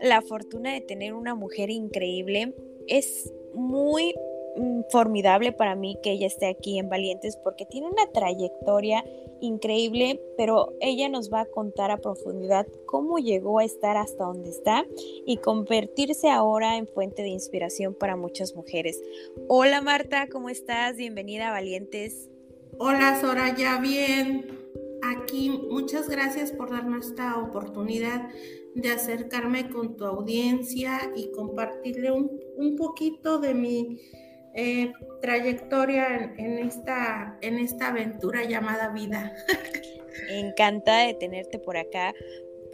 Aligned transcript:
la 0.00 0.22
fortuna 0.22 0.72
de 0.72 0.80
tener 0.80 1.14
una 1.14 1.34
mujer 1.34 1.70
increíble. 1.70 2.54
Es 2.86 3.32
muy 3.54 4.14
mm, 4.56 4.82
formidable 4.90 5.52
para 5.52 5.74
mí 5.74 5.98
que 6.02 6.12
ella 6.12 6.26
esté 6.26 6.46
aquí 6.46 6.78
en 6.78 6.88
Valientes 6.88 7.36
porque 7.36 7.66
tiene 7.66 7.88
una 7.88 8.10
trayectoria 8.12 9.04
increíble, 9.40 10.20
pero 10.36 10.72
ella 10.80 11.08
nos 11.08 11.32
va 11.32 11.40
a 11.40 11.46
contar 11.46 11.90
a 11.90 11.98
profundidad 11.98 12.66
cómo 12.86 13.18
llegó 13.18 13.58
a 13.58 13.64
estar 13.64 13.96
hasta 13.96 14.24
donde 14.24 14.50
está 14.50 14.86
y 15.26 15.38
convertirse 15.38 16.30
ahora 16.30 16.76
en 16.76 16.86
fuente 16.86 17.22
de 17.22 17.28
inspiración 17.28 17.94
para 17.94 18.16
muchas 18.16 18.54
mujeres. 18.54 19.00
Hola 19.48 19.80
Marta, 19.80 20.28
¿cómo 20.28 20.48
estás? 20.48 20.96
Bienvenida 20.96 21.48
a 21.48 21.52
Valientes. 21.52 22.30
Hola 22.78 23.20
Soraya, 23.20 23.78
bien. 23.78 24.63
Aquí 25.06 25.50
muchas 25.50 26.08
gracias 26.08 26.50
por 26.50 26.70
darnos 26.70 27.08
esta 27.08 27.38
oportunidad 27.38 28.30
de 28.74 28.90
acercarme 28.90 29.68
con 29.68 29.96
tu 29.96 30.06
audiencia 30.06 31.12
y 31.14 31.30
compartirle 31.32 32.10
un, 32.10 32.76
poquito 32.76 33.38
de 33.38 33.54
mi 33.54 34.00
eh, 34.54 34.92
trayectoria 35.20 36.34
en, 36.38 36.58
esta, 36.58 37.38
en 37.42 37.58
esta 37.58 37.88
aventura 37.88 38.44
llamada 38.44 38.88
vida. 38.88 39.34
Encantada 40.30 41.06
de 41.06 41.14
tenerte 41.14 41.58
por 41.58 41.76
acá. 41.76 42.14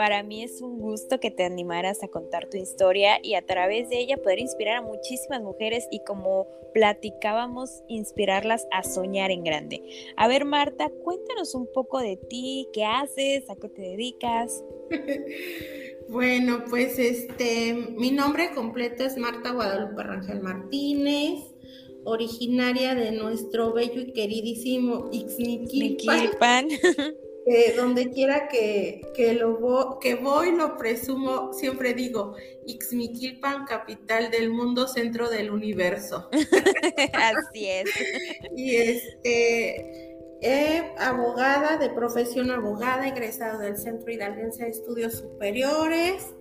Para 0.00 0.22
mí 0.22 0.42
es 0.42 0.62
un 0.62 0.78
gusto 0.78 1.20
que 1.20 1.30
te 1.30 1.44
animaras 1.44 2.02
a 2.02 2.08
contar 2.08 2.48
tu 2.48 2.56
historia 2.56 3.20
y 3.22 3.34
a 3.34 3.44
través 3.44 3.90
de 3.90 4.00
ella 4.00 4.16
poder 4.16 4.38
inspirar 4.38 4.76
a 4.78 4.80
muchísimas 4.80 5.42
mujeres 5.42 5.86
y 5.90 6.00
como 6.06 6.46
platicábamos, 6.72 7.82
inspirarlas 7.86 8.66
a 8.72 8.82
soñar 8.82 9.30
en 9.30 9.44
grande. 9.44 9.82
A 10.16 10.26
ver, 10.26 10.46
Marta, 10.46 10.88
cuéntanos 11.04 11.54
un 11.54 11.70
poco 11.70 11.98
de 11.98 12.16
ti, 12.16 12.66
qué 12.72 12.86
haces, 12.86 13.50
a 13.50 13.56
qué 13.56 13.68
te 13.68 13.82
dedicas. 13.82 14.64
Bueno, 16.08 16.64
pues 16.68 16.98
este, 16.98 17.72
mi 17.74 18.10
nombre 18.10 18.50
completo 18.52 19.04
es 19.04 19.16
Marta 19.16 19.52
Guadalupe 19.52 20.02
Rangel 20.02 20.40
Martínez, 20.40 21.38
originaria 22.02 22.96
de 22.96 23.12
nuestro 23.12 23.72
bello 23.72 24.00
y 24.00 24.12
queridísimo 24.12 25.10
Ixmiquilpan. 25.12 26.68
Eh, 27.46 27.74
donde 27.74 28.10
quiera 28.10 28.48
que, 28.48 29.00
lo 29.38 29.98
que 29.98 30.14
voy, 30.14 30.52
lo 30.54 30.76
presumo, 30.76 31.52
siempre 31.54 31.94
digo, 31.94 32.34
Ixmiquilpan, 32.66 33.64
capital 33.64 34.30
del 34.30 34.50
mundo, 34.50 34.86
centro 34.86 35.30
del 35.30 35.50
universo. 35.50 36.28
Así 37.14 37.66
es. 37.66 37.90
y 38.54 38.76
este, 38.76 40.10
eh, 40.42 40.92
abogada 40.98 41.78
de 41.78 41.88
profesión 41.90 42.50
abogada, 42.50 43.08
egresada 43.08 43.58
del 43.58 43.78
Centro 43.78 44.12
Hidalguense 44.12 44.64
de 44.64 44.70
Estudios 44.70 45.14
Superiores 45.14 46.34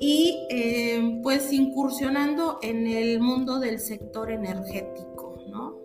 y 0.00 0.46
eh, 0.50 1.20
pues 1.22 1.52
incursionando 1.52 2.58
en 2.62 2.86
el 2.86 3.20
mundo 3.20 3.60
del 3.60 3.78
sector 3.78 4.30
energético, 4.30 5.38
¿no? 5.48 5.78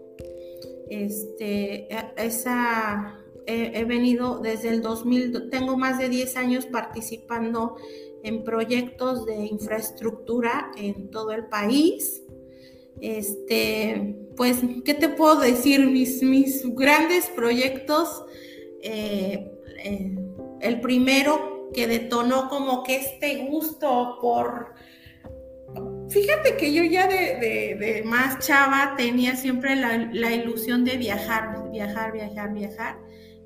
Este, 0.89 1.87
e, 1.93 2.31
he 3.47 3.84
venido 3.85 4.40
desde 4.40 4.69
el 4.69 4.81
2000, 4.81 5.50
tengo 5.50 5.78
más 5.78 5.97
de 5.97 6.09
10 6.09 6.38
años 6.38 6.66
participando 6.66 7.75
en 8.24 8.44
proyectos 8.44 9.25
de 9.25 9.46
infraestructura 9.46 10.72
en 10.78 11.09
todo 11.09 11.31
el 11.31 11.47
país 11.47 12.22
este, 13.02 14.16
pues, 14.38 14.59
¿qué 14.85 14.94
te 14.94 15.09
puedo 15.09 15.40
decir? 15.40 15.88
Mis, 15.88 16.22
mis 16.22 16.63
grandes 16.75 17.28
proyectos, 17.35 18.24
eh, 18.84 19.52
eh, 19.84 20.16
el 20.62 20.79
primero 20.81 21.69
que 21.73 21.88
detonó 21.88 22.47
como 22.47 22.84
que 22.84 22.97
este 22.97 23.47
gusto 23.47 24.18
por... 24.22 24.75
Fíjate 26.09 26.58
que 26.58 26.73
yo 26.73 26.84
ya 26.84 27.08
de, 27.08 28.03
más 28.06 28.46
chava 28.46 28.96
tenía 28.97 29.35
siempre 29.35 29.78
la, 29.78 30.09
la 30.12 30.34
ilusión 30.34 30.84
de 30.84 30.97
viajar, 30.97 31.72
viajar, 31.72 32.12
viajar, 32.12 32.53
viajar 32.53 33.00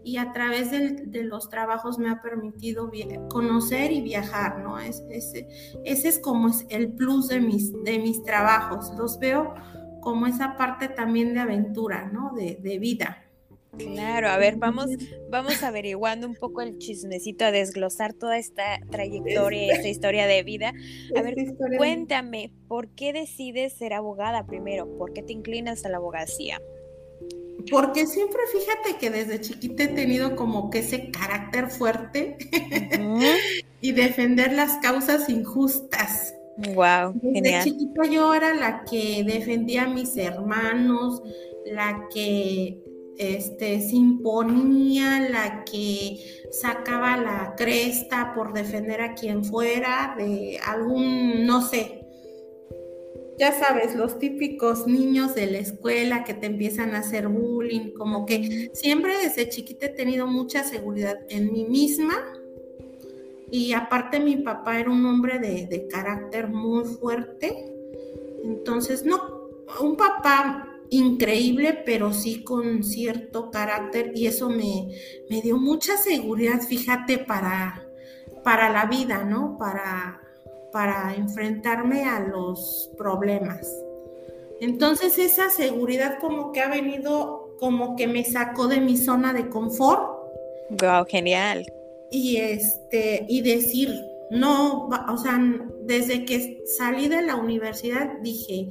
y 0.06 0.18
a 0.18 0.32
través 0.32 0.70
de, 0.70 1.24
los 1.24 1.50
trabajos 1.50 1.98
me 1.98 2.12
ha 2.12 2.22
permitido 2.22 2.92
conocer 3.28 3.92
y 3.92 4.02
viajar, 4.02 4.60
¿no? 4.60 4.78
Es, 4.78 5.04
ese 5.10 5.48
es 5.84 6.20
como 6.20 6.52
el 6.70 6.94
plus 6.94 7.28
de 7.28 7.42
mis, 7.42 7.74
de 7.84 7.98
mis 7.98 8.22
trabajos, 8.24 8.94
los 8.96 9.18
veo 9.18 9.56
como 10.02 10.28
esa 10.28 10.58
parte 10.58 10.90
también 10.90 11.34
de 11.34 11.40
aventura, 11.40 12.08
¿no? 12.14 12.32
De, 12.36 12.78
vida. 12.78 13.24
Claro, 13.80 14.30
a 14.30 14.38
ver, 14.38 14.58
vamos, 14.58 14.92
vamos 15.32 15.64
averiguando 15.64 16.28
un 16.28 16.36
poco 16.36 16.62
el 16.62 16.78
chismecito, 16.78 17.44
a 17.44 17.52
desglosar 17.52 18.14
toda 18.14 18.38
esta 18.38 18.80
trayectoria, 18.92 19.74
esta 19.74 19.88
historia 19.88 20.28
de 20.28 20.44
vida. 20.44 20.72
A 21.16 21.22
ver, 21.24 21.36
cuéntame, 21.78 22.52
¿por 22.68 22.90
qué 22.90 23.12
decides 23.12 23.74
ser 23.74 23.94
abogada 23.94 24.46
primero? 24.46 24.88
¿Por 25.00 25.14
qué 25.14 25.24
te 25.24 25.34
inclinas 25.34 25.84
a 25.84 25.90
la 25.90 25.98
abogacía? 25.98 26.62
Porque 27.70 28.06
siempre 28.06 28.40
fíjate 28.52 28.98
que 29.00 29.10
desde 29.10 29.42
chiquita 29.42 29.84
he 29.84 29.88
tenido 29.88 30.36
como 30.36 30.70
que 30.70 30.80
ese 30.80 31.10
carácter 31.12 31.70
fuerte 31.70 32.38
y 33.82 33.92
defender 33.92 34.54
las 34.54 34.78
causas 34.78 35.30
injustas. 35.30 36.34
Wow, 36.74 37.20
desde 37.22 37.64
chiquita 37.64 38.06
yo 38.10 38.34
era 38.34 38.54
la 38.54 38.86
que 38.86 39.24
defendía 39.26 39.84
a 39.84 39.90
mis 39.90 40.16
hermanos, 40.16 41.22
la 41.66 42.08
que 42.14 42.80
este, 43.18 43.82
se 43.82 43.96
imponía, 43.96 45.20
la 45.30 45.64
que 45.64 46.18
sacaba 46.52 47.18
la 47.18 47.56
cresta 47.56 48.34
por 48.34 48.54
defender 48.54 49.02
a 49.02 49.14
quien 49.14 49.44
fuera 49.44 50.16
de 50.18 50.60
algún, 50.66 51.46
no 51.46 51.62
sé, 51.62 51.95
ya 53.38 53.52
sabes, 53.52 53.96
los 53.96 54.18
típicos 54.18 54.88
niños 54.88 55.36
de 55.36 55.48
la 55.48 55.58
escuela 55.58 56.24
que 56.24 56.34
te 56.34 56.48
empiezan 56.48 56.96
a 56.96 57.00
hacer 57.00 57.28
bullying, 57.28 57.92
como 57.92 58.26
que 58.26 58.72
siempre 58.74 59.18
desde 59.18 59.50
chiquita 59.50 59.88
he 59.88 59.90
tenido 59.90 60.26
mucha 60.26 60.64
seguridad 60.64 61.20
en 61.30 61.52
mí 61.52 61.66
misma. 61.66 62.16
Y 63.52 63.74
aparte 63.74 64.20
mi 64.20 64.38
papá 64.38 64.80
era 64.80 64.90
un 64.90 65.06
hombre 65.06 65.40
de, 65.40 65.88
carácter 65.90 66.48
muy 66.48 66.86
fuerte. 66.86 67.74
Entonces, 68.44 69.06
no, 69.06 69.50
un 69.82 69.98
papá 69.98 70.80
increíble, 70.90 71.82
pero 71.86 72.14
sí 72.14 72.44
con 72.44 72.84
cierto 72.84 73.52
carácter 73.52 74.12
y 74.16 74.28
eso 74.28 74.50
me, 74.50 74.96
me 75.30 75.42
dio 75.42 75.58
mucha 75.58 75.98
seguridad, 75.98 76.62
fíjate, 76.62 77.18
para, 77.18 77.86
para 78.44 78.70
la 78.70 78.86
vida, 78.86 79.24
¿no? 79.24 79.58
Para 79.58 80.25
para 80.76 81.16
enfrentarme 81.16 82.04
a 82.04 82.20
los 82.20 82.92
problemas. 82.98 83.66
Entonces 84.60 85.18
esa 85.18 85.50
seguridad 85.50 86.18
como 86.20 86.52
que 86.52 86.60
ha 86.60 86.68
venido, 86.68 87.56
como 87.62 87.96
que 87.96 88.08
me 88.08 88.26
sacó 88.26 88.68
de 88.68 88.82
mi 88.82 88.98
zona 88.98 89.32
de 89.32 89.48
confort. 89.48 90.02
Wow, 90.72 91.06
genial. 91.08 91.66
Y 92.12 92.36
este, 92.36 93.26
y 93.30 93.42
decir, 93.42 93.90
no, 94.32 94.90
o 94.90 95.18
sea, 95.18 95.40
desde 95.84 96.26
que 96.26 96.62
salí 96.78 97.08
de 97.08 97.22
la 97.22 97.38
universidad 97.38 98.20
dije, 98.20 98.68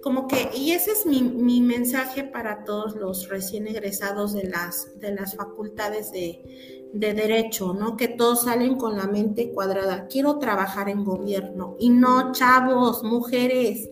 como 0.00 0.28
que, 0.28 0.48
y 0.54 0.70
ese 0.70 0.92
es 0.92 1.06
mi, 1.06 1.22
mi, 1.22 1.60
mensaje 1.60 2.22
para 2.22 2.62
todos 2.62 2.94
los 2.94 3.28
recién 3.28 3.66
egresados 3.66 4.32
de 4.32 4.44
las, 4.44 4.96
de 5.00 5.12
las 5.12 5.34
facultades 5.34 6.12
de, 6.12 6.81
de 6.92 7.14
derecho, 7.14 7.72
¿no? 7.72 7.96
Que 7.96 8.08
todos 8.08 8.42
salen 8.42 8.76
con 8.76 8.96
la 8.96 9.06
mente 9.06 9.50
cuadrada. 9.50 10.06
Quiero 10.08 10.38
trabajar 10.38 10.88
en 10.88 11.04
gobierno. 11.04 11.76
Y 11.78 11.90
no, 11.90 12.32
chavos, 12.32 13.02
mujeres, 13.02 13.88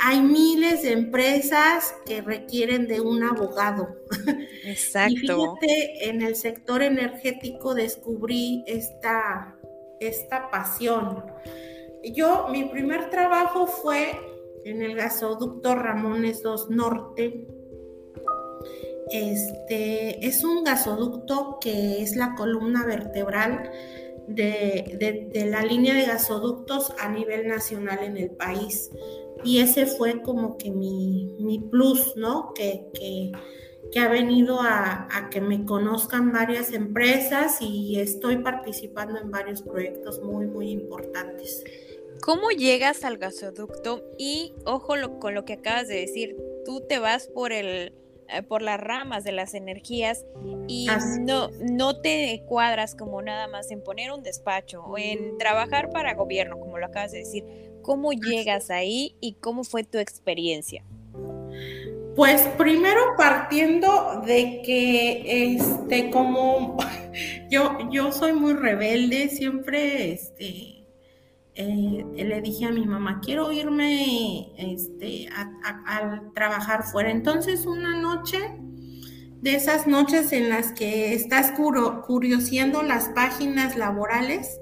hay 0.00 0.20
miles 0.20 0.82
de 0.82 0.92
empresas 0.92 1.94
que 2.04 2.20
requieren 2.20 2.86
de 2.86 3.00
un 3.00 3.22
abogado. 3.22 3.96
Exacto. 4.64 5.14
y 5.14 5.18
fíjate, 5.18 6.08
en 6.08 6.22
el 6.22 6.36
sector 6.36 6.82
energético 6.82 7.74
descubrí 7.74 8.64
esta, 8.66 9.56
esta 10.00 10.50
pasión. 10.50 11.24
Yo, 12.12 12.48
mi 12.50 12.64
primer 12.64 13.08
trabajo 13.08 13.66
fue 13.66 14.12
en 14.64 14.82
el 14.82 14.94
gasoducto 14.94 15.74
Ramones 15.74 16.42
2 16.42 16.70
Norte. 16.70 17.46
Este 19.10 20.26
es 20.26 20.44
un 20.44 20.64
gasoducto 20.64 21.58
que 21.60 22.02
es 22.02 22.16
la 22.16 22.34
columna 22.34 22.84
vertebral 22.86 23.70
de, 24.26 25.46
la 25.50 25.62
línea 25.62 25.94
de 25.94 26.06
gasoductos 26.06 26.92
a 26.98 27.08
nivel 27.08 27.48
nacional 27.48 27.98
en 28.02 28.16
el 28.16 28.30
país. 28.30 28.90
Y 29.44 29.60
ese 29.60 29.86
fue 29.86 30.22
como 30.22 30.56
que 30.56 30.70
mi, 30.70 31.62
plus, 31.70 32.16
¿no? 32.16 32.52
Que, 32.54 32.86
que, 32.94 33.32
ha 34.00 34.08
venido 34.08 34.60
a, 34.60 35.06
a, 35.12 35.30
que 35.30 35.40
me 35.40 35.64
conozcan 35.64 36.32
varias 36.32 36.72
empresas 36.72 37.58
y 37.60 38.00
estoy 38.00 38.38
participando 38.38 39.20
en 39.20 39.30
varios 39.30 39.62
proyectos 39.62 40.20
muy, 40.20 40.46
muy 40.46 40.70
importantes. 40.70 41.62
¿Cómo 42.20 42.50
llegas 42.50 43.04
al 43.04 43.18
gasoducto? 43.18 44.02
Y 44.18 44.54
ojo 44.64 44.94
con 45.20 45.34
lo 45.34 45.44
que 45.44 45.52
acabas 45.52 45.88
de 45.88 46.00
decir, 46.00 46.36
tú 46.64 46.82
te 46.88 46.98
vas 46.98 47.28
por 47.28 47.52
el 47.52 47.92
por 48.48 48.62
las 48.62 48.80
ramas 48.80 49.24
de 49.24 49.32
las 49.32 49.54
energías 49.54 50.24
y 50.66 50.86
no, 51.20 51.50
no 51.60 52.00
te 52.00 52.42
cuadras 52.46 52.94
como 52.94 53.22
nada 53.22 53.48
más 53.48 53.70
en 53.70 53.82
poner 53.82 54.12
un 54.12 54.22
despacho 54.22 54.82
o 54.82 54.98
en 54.98 55.38
trabajar 55.38 55.90
para 55.90 56.14
gobierno, 56.14 56.58
como 56.58 56.78
lo 56.78 56.86
acabas 56.86 57.12
de 57.12 57.18
decir. 57.18 57.44
¿Cómo 57.82 58.12
llegas 58.12 58.70
ahí 58.70 59.14
y 59.20 59.34
cómo 59.34 59.62
fue 59.62 59.84
tu 59.84 59.98
experiencia? 59.98 60.82
Pues 62.16 62.42
primero 62.56 63.00
partiendo 63.18 64.22
de 64.24 64.62
que 64.64 65.54
este 65.54 66.10
como 66.10 66.76
yo 67.50 67.78
yo 67.90 68.12
soy 68.12 68.32
muy 68.32 68.54
rebelde, 68.54 69.28
siempre 69.28 70.12
este 70.12 70.73
eh, 71.56 72.04
le 72.16 72.40
dije 72.40 72.64
a 72.64 72.72
mi 72.72 72.84
mamá, 72.84 73.20
quiero 73.24 73.52
irme 73.52 74.52
este, 74.56 75.28
a, 75.28 76.22
trabajar 76.34 76.84
fuera. 76.84 77.10
Entonces 77.10 77.66
una 77.66 78.00
noche, 78.00 78.38
de 79.40 79.54
esas 79.54 79.86
noches 79.86 80.32
en 80.32 80.48
las 80.48 80.72
que 80.72 81.14
estás 81.14 81.52
curioseando 82.06 82.82
las 82.82 83.08
páginas 83.10 83.76
laborales, 83.76 84.58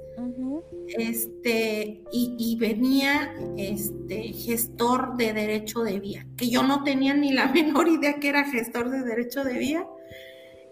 este, 0.99 2.03
y, 2.13 2.57
venía 2.61 3.35
este 3.57 4.33
gestor 4.35 5.17
de 5.17 5.33
derecho 5.33 5.83
de 5.83 5.99
vía, 5.99 6.27
que 6.37 6.51
yo 6.51 6.63
no 6.63 6.85
tenía 6.85 7.15
ni 7.15 7.33
la 7.33 7.47
menor 7.53 7.89
idea 7.89 8.21
que 8.21 8.29
era 8.29 8.45
gestor 8.45 8.91
de 8.91 9.03
derecho 9.03 9.45
de 9.45 9.59
vía, 9.59 9.87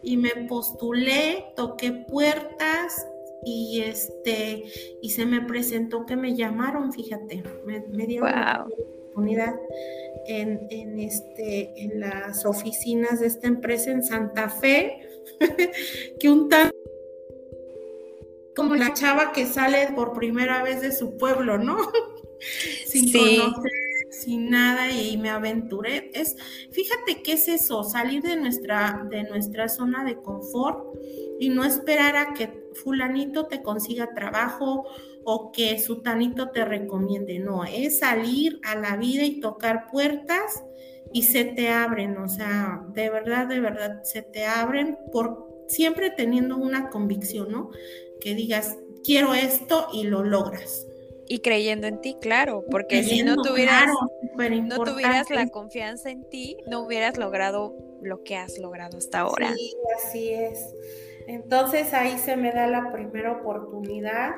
y 0.03 0.17
me 0.17 0.31
postulé, 0.49 1.53
toqué 1.57 1.93
puertas, 1.93 3.07
y 3.45 3.81
este 3.81 4.65
y 5.01 5.11
se 5.11 5.27
me 5.27 5.41
presentó 5.43 6.07
que 6.07 6.17
me 6.17 6.37
llamaron, 6.37 6.93
fíjate, 6.93 7.43
me, 7.65 7.81
me 7.89 8.07
dieron 8.07 8.31
la 8.31 8.67
oportunidad 8.67 9.55
en, 10.27 10.67
en, 10.71 11.01
este, 11.01 11.73
en 11.83 12.01
las 12.01 12.45
oficinas 12.45 13.21
de 13.21 13.27
esta 13.27 13.49
empresa 13.49 13.91
en 13.91 14.05
Santa 14.05 14.49
Fe, 14.49 15.01
que 16.21 16.29
un 16.29 16.49
tal 16.49 16.71
como 18.55 18.75
la 18.75 18.93
chava 18.93 19.33
que 19.33 19.47
sale 19.47 19.89
por 19.95 20.13
primera 20.13 20.63
vez 20.63 20.81
de 20.81 20.93
su 20.93 21.17
pueblo, 21.17 21.59
¿no? 21.59 21.77
sin 22.87 23.13
conocer, 23.13 23.73
sin 24.11 24.51
nada 24.51 24.91
y 24.91 25.17
me 25.17 25.31
aventuré. 25.31 26.11
Es, 26.13 26.37
fíjate 26.71 27.23
qué 27.23 27.33
es 27.35 27.49
eso, 27.49 27.85
salir 27.85 28.23
de 28.23 28.37
nuestra, 28.37 29.07
de 29.11 29.25
nuestra 29.25 29.69
zona 29.69 30.05
de 30.05 30.17
confort 30.17 30.95
y 31.39 31.49
no 31.49 31.65
esperar 31.65 32.17
a 32.17 32.35
que 32.35 32.60
fulanito 32.75 33.47
te 33.47 33.63
consiga 33.63 34.15
trabajo 34.15 34.87
o 35.25 35.53
que 35.53 35.79
sutanito 35.79 36.51
te 36.51 36.65
recomiende, 36.65 37.39
no, 37.39 37.65
es 37.65 37.99
salir 37.99 38.59
a 38.65 38.75
la 38.75 38.97
vida 38.97 39.25
y 39.25 39.41
tocar 39.41 39.87
puertas 39.91 40.65
y 41.13 41.25
se 41.25 41.45
te 41.45 41.69
abren, 41.69 42.17
o 42.19 42.29
sea, 42.29 42.83
de 42.95 43.11
verdad, 43.11 43.47
de 43.47 43.61
verdad, 43.61 44.03
se 44.05 44.23
te 44.23 44.47
abren 44.47 44.97
por 45.13 45.49
siempre 45.69 46.11
teniendo 46.11 46.57
una 46.57 46.89
convicción, 46.89 47.51
¿no? 47.51 47.71
Que 48.21 48.35
digas, 48.35 48.77
quiero 49.05 49.35
esto 49.35 49.89
y 49.93 50.05
lo 50.05 50.23
logras. 50.23 50.87
Y 51.29 51.41
creyendo 51.41 51.87
en 51.87 52.01
ti, 52.01 52.17
claro, 52.21 52.65
porque 52.71 53.05
si 53.05 53.23
no 53.23 53.37
tuvieras, 53.37 53.89
no 54.65 54.85
tuvieras 54.85 55.31
la 55.31 55.49
confianza 55.49 56.11
en 56.11 56.29
ti, 56.29 56.57
no 56.67 56.81
hubieras 56.81 57.19
logrado 57.19 57.75
lo 58.03 58.25
que 58.25 58.37
has 58.37 58.59
logrado 58.59 58.99
hasta 58.99 59.21
ahora. 59.21 59.55
Sí, 59.55 59.75
así 59.97 60.31
es. 60.31 60.75
Entonces 61.31 61.95
ahí 61.95 62.19
se 62.19 62.37
me 62.37 62.51
da 62.51 62.67
la 62.67 62.91
primera 62.91 63.31
oportunidad 63.31 64.35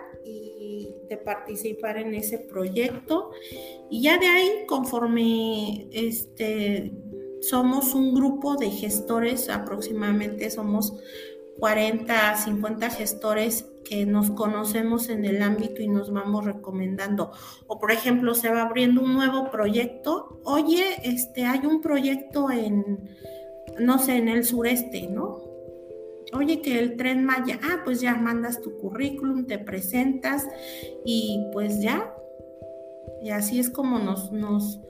de 1.09 1.17
participar 1.25 1.97
en 1.97 2.15
ese 2.15 2.39
proyecto 2.39 3.31
y 3.89 4.03
ya 4.03 4.19
de 4.19 4.27
ahí 4.27 4.50
conforme 4.67 5.89
este 5.91 6.93
somos 7.41 7.94
un 7.94 8.15
grupo 8.15 8.56
de 8.56 8.71
gestores, 8.71 9.49
aproximadamente 9.49 10.50
somos 10.50 10.93
40 11.59 12.37
50 12.37 12.91
gestores 12.91 13.67
que 13.87 14.05
nos 14.05 14.31
conocemos 14.31 15.09
en 15.09 15.25
el 15.25 15.41
ámbito 15.43 15.81
y 15.81 15.88
nos 15.88 16.12
vamos 16.12 16.45
recomendando. 16.45 17.33
O 17.69 17.79
por 17.79 17.91
ejemplo, 17.91 18.35
se 18.35 18.50
va 18.50 18.62
abriendo 18.62 19.00
un 19.00 19.15
nuevo 19.15 19.50
proyecto. 19.50 20.41
Oye, 20.45 20.85
este 21.05 21.47
hay 21.47 21.65
un 21.65 21.81
proyecto 21.81 22.50
en 22.50 23.09
no 23.79 23.99
sé, 23.99 24.17
en 24.17 24.29
el 24.29 24.45
sureste, 24.45 25.09
¿no? 25.09 25.51
Oye, 26.32 26.61
que 26.61 26.79
el 26.79 26.96
tren 26.96 27.25
Maya, 27.25 27.58
ah, 27.62 27.82
pues 27.84 28.00
ya 28.00 28.14
mandas 28.14 28.61
tu 28.61 28.76
currículum, 28.79 29.46
te 29.46 29.58
presentas 29.58 30.46
y 31.05 31.46
pues 31.52 31.81
ya. 31.81 32.14
Y 33.23 33.31
así 33.31 33.58
es 33.58 33.70
como 33.70 33.99
nos, 33.99 34.32
nos, 34.32 34.81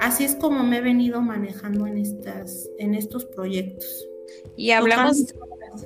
así 0.00 0.24
es 0.24 0.34
como 0.36 0.62
me 0.62 0.78
he 0.78 0.80
venido 0.80 1.20
manejando 1.20 1.86
en 1.86 1.98
estas, 1.98 2.68
en 2.78 2.94
estos 2.94 3.24
proyectos. 3.24 4.06
Y 4.56 4.72
hablamos, 4.72 5.34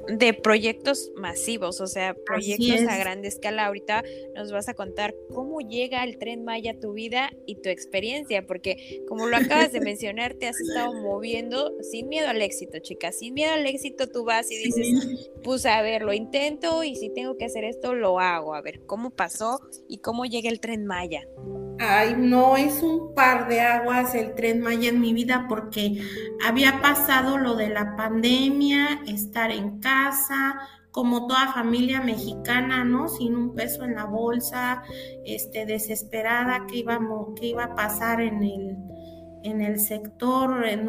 de 0.09 0.35
proyectos 0.35 1.11
masivos, 1.17 1.81
o 1.81 1.87
sea, 1.87 2.15
proyectos 2.15 2.87
a 2.89 2.97
gran 2.97 3.25
escala. 3.25 3.67
Ahorita 3.67 4.03
nos 4.35 4.53
vas 4.53 4.69
a 4.69 4.75
contar 4.75 5.15
cómo 5.33 5.61
llega 5.61 6.05
el 6.05 6.19
tren 6.19 6.45
Maya 6.45 6.73
a 6.73 6.81
tu 6.81 6.93
vida 6.93 7.31
y 7.47 7.57
tu 7.57 7.69
experiencia, 7.69 8.47
porque 8.47 9.03
como 9.09 9.27
lo 9.27 9.37
acabas 9.37 9.73
de 9.73 9.81
mencionar, 9.83 10.35
te 10.35 10.49
has 10.49 10.61
estado 10.61 10.93
moviendo 10.95 11.73
sin 11.83 12.09
miedo 12.09 12.29
al 12.29 12.43
éxito, 12.43 12.79
chicas. 12.79 13.19
Sin 13.19 13.35
miedo 13.35 13.53
al 13.53 13.67
éxito 13.67 14.09
tú 14.09 14.25
vas 14.25 14.51
y 14.51 14.57
dices, 14.57 15.29
pues 15.43 15.67
a 15.67 15.81
ver, 15.83 16.03
lo 16.03 16.13
intento 16.13 16.85
y 16.85 16.97
si 16.97 17.11
tengo 17.11 17.37
que 17.37 17.47
hacer 17.47 17.65
esto, 17.65 17.95
lo 17.95 18.21
hago. 18.21 18.55
A 18.55 18.63
ver, 18.63 18.81
¿cómo 18.87 19.11
pasó 19.11 19.61
y 19.89 19.99
cómo 19.99 20.25
llega 20.25 20.51
el 20.51 20.61
tren 20.61 20.87
Maya? 20.87 21.27
Ay, 21.79 22.15
no, 22.17 22.57
es 22.57 22.83
un 22.83 23.15
par 23.15 23.49
de 23.49 23.61
aguas 23.61 24.15
el 24.15 24.35
tren 24.35 24.61
Maya 24.61 24.91
en 24.91 25.01
mi 25.01 25.13
vida 25.13 25.47
porque 25.49 26.01
había 26.45 26.81
pasado 26.81 27.39
lo 27.39 27.57
de 27.57 27.71
la 27.71 27.97
pandemia, 27.97 29.03
estar 29.07 29.51
en 29.51 29.81
casa, 29.81 30.61
como 30.93 31.27
toda 31.27 31.53
familia 31.53 32.01
mexicana, 32.01 32.85
¿no? 32.85 33.09
Sin 33.09 33.35
un 33.35 33.55
peso 33.55 33.85
en 33.85 33.95
la 33.95 34.05
bolsa, 34.05 34.83
este, 35.25 35.67
desesperada, 35.67 36.67
qué 36.69 36.79
iba, 36.79 37.01
qué 37.35 37.47
iba 37.47 37.65
a 37.65 37.75
pasar 37.75 38.21
en 38.21 38.43
el, 38.43 38.77
en 39.43 39.61
el 39.63 39.81
sector, 39.81 40.67
en 40.67 40.89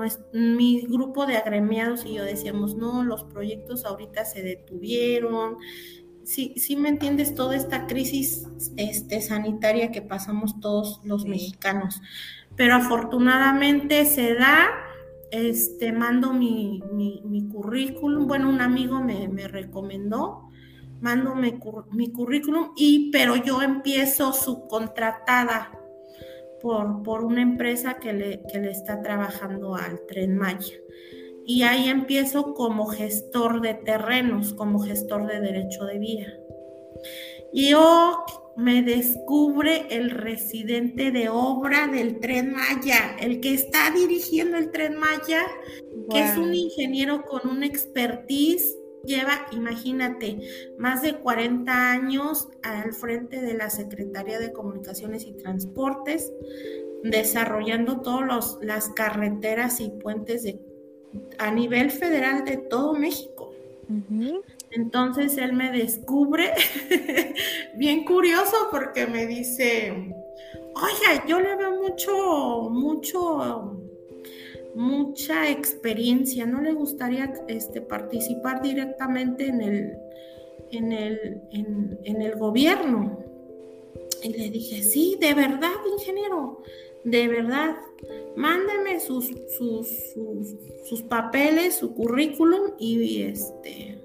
mi 0.58 0.82
grupo 0.82 1.26
de 1.26 1.38
agremiados 1.38 2.06
y 2.06 2.16
yo 2.16 2.24
decíamos, 2.24 2.76
no, 2.76 3.04
los 3.04 3.24
proyectos 3.24 3.86
ahorita 3.86 4.26
se 4.26 4.44
detuvieron, 4.44 5.58
sí, 6.26 6.54
sí 6.58 6.76
me 6.76 6.90
entiendes 6.90 7.36
toda 7.36 7.56
esta 7.56 7.88
crisis 7.88 8.48
este, 8.78 9.22
sanitaria 9.22 9.92
que 9.92 10.02
pasamos 10.02 10.60
todos 10.60 11.02
los 11.04 11.26
mexicanos. 11.26 12.02
Pero 12.56 12.76
afortunadamente 12.76 14.06
se 14.06 14.36
da, 14.36 14.68
este, 15.32 15.92
mando 15.92 16.34
mi, 16.34 16.82
currículum, 17.52 18.28
bueno, 18.28 18.50
un 18.50 18.62
amigo 18.62 19.02
me, 19.02 19.48
recomendó, 19.48 20.50
mando 21.02 21.36
mi, 21.36 21.60
mi, 21.92 22.12
currículum 22.12 22.72
y, 22.76 23.12
pero 23.12 23.36
yo 23.36 23.62
empiezo 23.62 24.34
subcontratada 24.34 25.72
por, 26.62 27.04
por 27.04 27.26
una 27.26 27.42
empresa 27.42 27.96
que 27.96 28.14
le, 28.14 28.42
que 28.52 28.60
le 28.60 28.72
está 28.72 29.02
trabajando 29.02 29.76
al 29.76 30.06
Tren 30.08 30.38
Maya 30.38 30.76
y 31.46 31.64
ahí 31.64 31.90
empiezo 31.90 32.54
como 32.54 32.86
gestor 32.86 33.62
de 33.62 33.74
terrenos, 33.74 34.54
como 34.54 34.80
gestor 34.80 35.28
de 35.28 35.40
derecho 35.40 35.86
de 35.86 36.00
vía. 36.00 36.40
Y 37.52 37.70
yo 37.70 38.24
me 38.56 38.82
descubre 38.82 39.88
el 39.90 40.12
residente 40.12 41.12
de 41.12 41.30
obra 41.30 41.88
del 41.88 42.20
tren 42.20 42.54
Maya, 42.54 43.16
el 43.20 43.42
que 43.42 43.54
está 43.54 43.92
dirigiendo 43.92 44.58
el 44.58 44.72
tren 44.72 44.96
Maya, 44.96 45.46
que 46.10 46.20
es 46.20 46.38
un 46.38 46.54
ingeniero 46.54 47.24
con 47.24 47.50
una 47.50 47.66
expertise, 47.66 48.78
lleva, 49.04 49.48
imagínate, 49.52 50.40
más 50.78 51.02
de 51.02 51.20
40 51.20 51.92
años 51.92 52.48
al 52.62 52.94
frente 52.94 53.42
de 53.42 53.54
la 53.54 53.70
Secretaría 53.70 54.40
de 54.40 54.54
Comunicaciones 54.54 55.26
y 55.28 55.34
Transportes, 55.34 56.32
desarrollando 57.04 58.02
todas 58.02 58.58
las 58.62 58.90
carreteras 58.90 59.82
y 59.82 59.90
puentes 59.90 60.44
de, 60.44 60.60
a 61.38 61.52
nivel 61.52 61.92
federal 61.92 62.46
de 62.46 62.58
todo 62.58 62.94
México. 62.94 63.54
Entonces 64.72 65.38
él 65.38 65.54
me 65.54 65.72
descubre, 65.72 66.52
bien 67.76 68.06
curioso, 68.06 68.70
porque 68.72 69.06
me 69.06 69.28
dice, 69.28 69.92
oiga, 70.76 71.26
yo 71.28 71.40
le 71.40 71.56
veo 71.56 71.82
mucho, 71.82 72.70
mucho, 72.72 73.80
mucha 74.76 75.50
experiencia, 75.50 76.46
¿no 76.46 76.62
le 76.62 76.74
gustaría 76.74 77.34
este, 77.48 77.82
participar 77.82 78.62
directamente 78.62 79.48
en 79.48 79.62
el, 79.62 79.98
en 80.72 80.92
el, 80.92 81.42
en, 81.52 82.22
el 82.22 82.36
gobierno? 82.36 83.20
Y 84.24 84.30
le 84.30 84.50
dije, 84.50 84.82
sí, 84.82 85.18
de 85.20 85.34
verdad, 85.34 85.74
ingeniero, 85.92 86.64
de 87.04 87.28
verdad, 87.28 87.76
mándame 88.36 89.00
sus, 89.00 89.32
sus, 89.58 89.88
sus, 90.86 91.02
papeles, 91.04 91.76
su 91.76 91.94
currículum 91.94 92.72
y 92.80 93.24
este 93.24 94.00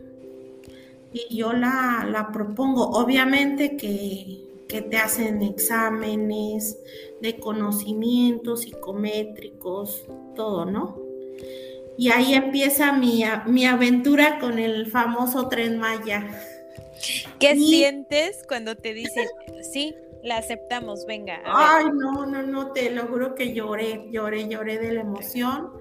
y 1.12 1.36
yo 1.36 1.52
la, 1.52 2.06
la 2.10 2.30
propongo. 2.32 2.90
Obviamente 2.90 3.76
que, 3.76 4.44
que, 4.68 4.82
te 4.82 4.96
hacen 4.98 5.42
exámenes 5.42 6.78
de 7.20 7.38
conocimientos 7.38 8.62
psicométricos, 8.62 10.04
todo, 10.34 10.66
¿no? 10.66 10.98
Y 11.96 12.10
ahí 12.10 12.34
empieza 12.34 12.92
mi, 12.92 13.24
mi 13.46 13.64
aventura 13.64 14.38
con 14.38 14.58
el 14.58 14.86
famoso 14.86 15.48
tren 15.48 15.78
Maya. 15.78 16.42
¿Qué 17.40 17.56
sientes 17.56 18.44
cuando 18.46 18.76
te 18.76 18.94
dicen, 18.94 19.26
sí, 19.72 19.94
la 20.22 20.38
aceptamos, 20.38 21.06
venga. 21.06 21.40
Ay, 21.44 21.86
no, 21.94 22.26
no, 22.26 22.42
no, 22.42 22.72
te 22.72 22.90
lo 22.90 23.06
juro 23.06 23.34
que 23.34 23.52
lloré, 23.52 24.08
lloré, 24.10 24.48
lloré 24.48 24.78
de 24.78 24.92
la 24.92 25.00
emoción 25.00 25.72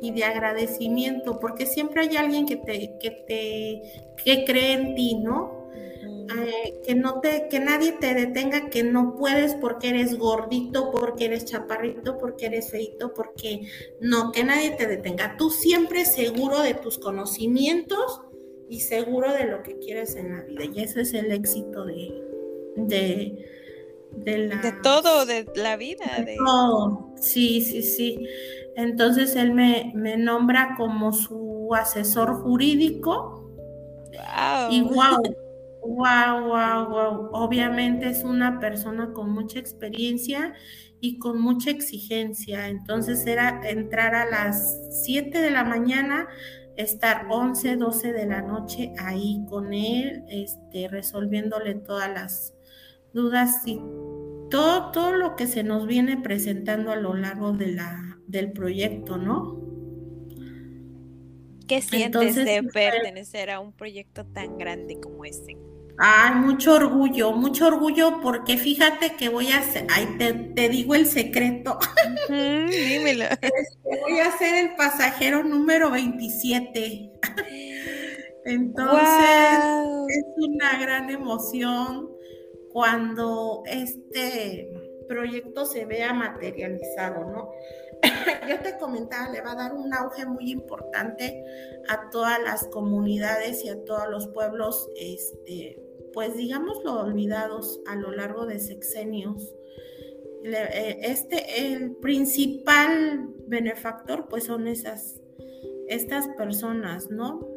y 0.00 0.12
de 0.12 0.24
agradecimiento, 0.24 1.38
porque 1.40 1.66
siempre 1.66 2.02
hay 2.02 2.16
alguien 2.16 2.46
que 2.46 2.56
te, 2.56 2.96
que 3.00 3.10
te, 3.10 3.82
que 4.24 4.44
cree 4.44 4.72
en 4.72 4.94
ti, 4.94 5.16
¿no? 5.16 5.64
Eh, 6.26 6.80
que 6.86 6.94
no 6.94 7.20
te, 7.20 7.48
que 7.48 7.60
nadie 7.60 7.92
te 7.92 8.14
detenga, 8.14 8.70
que 8.70 8.82
no 8.82 9.14
puedes 9.14 9.54
porque 9.54 9.90
eres 9.90 10.16
gordito, 10.18 10.90
porque 10.90 11.26
eres 11.26 11.44
chaparrito, 11.44 12.16
porque 12.18 12.46
eres 12.46 12.70
feito, 12.70 13.12
porque 13.12 13.68
no, 14.00 14.32
que 14.32 14.42
nadie 14.42 14.70
te 14.70 14.86
detenga. 14.86 15.36
Tú 15.36 15.50
siempre 15.50 16.06
seguro 16.06 16.60
de 16.60 16.74
tus 16.74 16.98
conocimientos 16.98 18.22
y 18.68 18.80
seguro 18.80 19.32
de 19.32 19.44
lo 19.44 19.62
que 19.62 19.78
quieres 19.78 20.16
en 20.16 20.36
la 20.36 20.42
vida. 20.42 20.64
Y 20.64 20.82
ese 20.82 21.02
es 21.02 21.12
el 21.12 21.30
éxito 21.30 21.84
de, 21.84 22.22
de, 22.76 23.46
de, 24.16 24.72
todo, 24.82 25.26
de 25.26 25.46
la 25.56 25.76
vida. 25.76 26.04
De, 26.24 26.36
todo, 26.36 27.12
sí, 27.16 27.60
sí, 27.60 27.82
sí. 27.82 28.26
Entonces 28.76 29.36
él 29.36 29.52
me, 29.52 29.92
nombra 30.16 30.74
como 30.76 31.12
su 31.12 31.70
asesor 31.74 32.42
jurídico. 32.42 33.52
Wow. 34.12 34.70
Y 34.70 34.82
wow, 34.82 35.22
wow, 35.82 36.48
wow, 36.48 36.88
wow. 36.88 37.30
Obviamente 37.32 38.08
es 38.08 38.22
una 38.24 38.60
persona 38.60 39.12
con 39.12 39.30
mucha 39.30 39.58
experiencia 39.58 40.54
y 41.00 41.18
con 41.18 41.40
mucha 41.40 41.70
exigencia. 41.70 42.68
Entonces 42.68 43.26
era 43.26 43.60
entrar 43.68 44.14
a 44.14 44.24
las 44.24 44.78
7 45.04 45.40
de 45.40 45.50
la 45.50 45.64
mañana, 45.64 46.28
estar 46.76 47.26
11, 47.30 47.76
12 47.76 48.12
de 48.12 48.26
la 48.26 48.42
noche 48.42 48.92
ahí 48.98 49.44
con 49.48 49.72
él, 49.72 50.24
este, 50.28 50.88
resolviéndole 50.88 51.74
todas 51.74 52.10
las 52.10 52.54
dudas 53.14 53.62
y 53.66 53.80
todo, 54.50 54.90
todo 54.90 55.12
lo 55.12 55.36
que 55.36 55.46
se 55.46 55.62
nos 55.62 55.86
viene 55.86 56.18
presentando 56.18 56.92
a 56.92 56.96
lo 56.96 57.14
largo 57.14 57.52
de 57.52 57.68
la, 57.68 58.18
del 58.26 58.52
proyecto, 58.52 59.16
¿no? 59.16 59.62
¿Qué 61.66 61.80
sientes 61.80 62.34
de 62.34 62.62
pues, 62.62 62.74
pertenecer 62.74 63.50
a 63.50 63.60
un 63.60 63.72
proyecto 63.72 64.26
tan 64.26 64.58
grande 64.58 65.00
como 65.00 65.24
este? 65.24 65.56
Ay, 65.96 66.34
mucho 66.34 66.74
orgullo, 66.74 67.32
mucho 67.32 67.68
orgullo 67.68 68.20
porque 68.20 68.58
fíjate 68.58 69.14
que 69.14 69.28
voy 69.28 69.52
a 69.52 69.58
hacer, 69.58 69.86
ay, 69.90 70.08
te, 70.18 70.68
digo 70.68 70.94
el 70.94 71.06
secreto. 71.06 71.78
dímelo. 72.28 73.24
Este, 73.40 74.00
voy 74.02 74.18
a 74.18 74.36
ser 74.36 74.66
el 74.66 74.74
pasajero 74.76 75.44
número 75.44 75.90
27. 75.90 77.12
Entonces, 78.44 79.58
es 80.08 80.24
una 80.36 80.78
gran 80.78 81.08
emoción 81.08 82.13
cuando 82.74 83.62
este 83.66 84.68
proyecto 85.06 85.64
se 85.64 85.84
vea 85.84 86.12
materializado, 86.12 87.24
¿no? 87.30 87.52
Yo 88.48 88.58
te 88.58 88.76
comentaba, 88.78 89.30
le 89.30 89.42
va 89.42 89.52
a 89.52 89.54
dar 89.54 89.74
un 89.74 89.94
auge 89.94 90.26
muy 90.26 90.50
importante 90.50 91.44
a 91.88 92.10
todas 92.10 92.42
las 92.42 92.66
comunidades 92.66 93.64
y 93.64 93.68
a 93.68 93.84
todos 93.84 94.08
los 94.10 94.26
pueblos, 94.26 94.90
este, 94.96 95.80
pues 96.12 96.36
digámoslo, 96.36 96.98
olvidados 96.98 97.80
a 97.86 97.94
lo 97.94 98.10
largo 98.10 98.44
de 98.44 98.58
sexenios. 98.58 99.54
Eh, 100.42 100.98
este, 101.02 101.72
el 101.72 101.94
principal 101.94 103.28
benefactor, 103.46 104.26
pues 104.28 104.46
son 104.46 104.66
esas, 104.66 105.20
estas 105.86 106.26
personas, 106.26 107.08
¿no? 107.08 107.54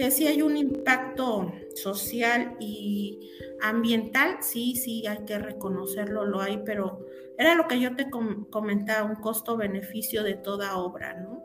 que 0.00 0.10
sí 0.10 0.26
hay 0.26 0.40
un 0.40 0.56
impacto 0.56 1.52
social 1.74 2.56
y 2.60 3.30
ambiental, 3.60 4.38
sí, 4.40 4.76
sí, 4.76 5.06
hay 5.06 5.24
que 5.24 5.38
reconocerlo, 5.38 6.24
lo 6.24 6.40
hay, 6.40 6.60
pero 6.64 7.06
era 7.38 7.54
lo 7.54 7.66
que 7.68 7.80
yo 7.80 7.96
te 7.96 8.08
comentaba, 8.50 9.08
un 9.08 9.16
costo-beneficio 9.16 10.22
de 10.22 10.34
toda 10.34 10.76
obra, 10.76 11.14
¿no? 11.14 11.42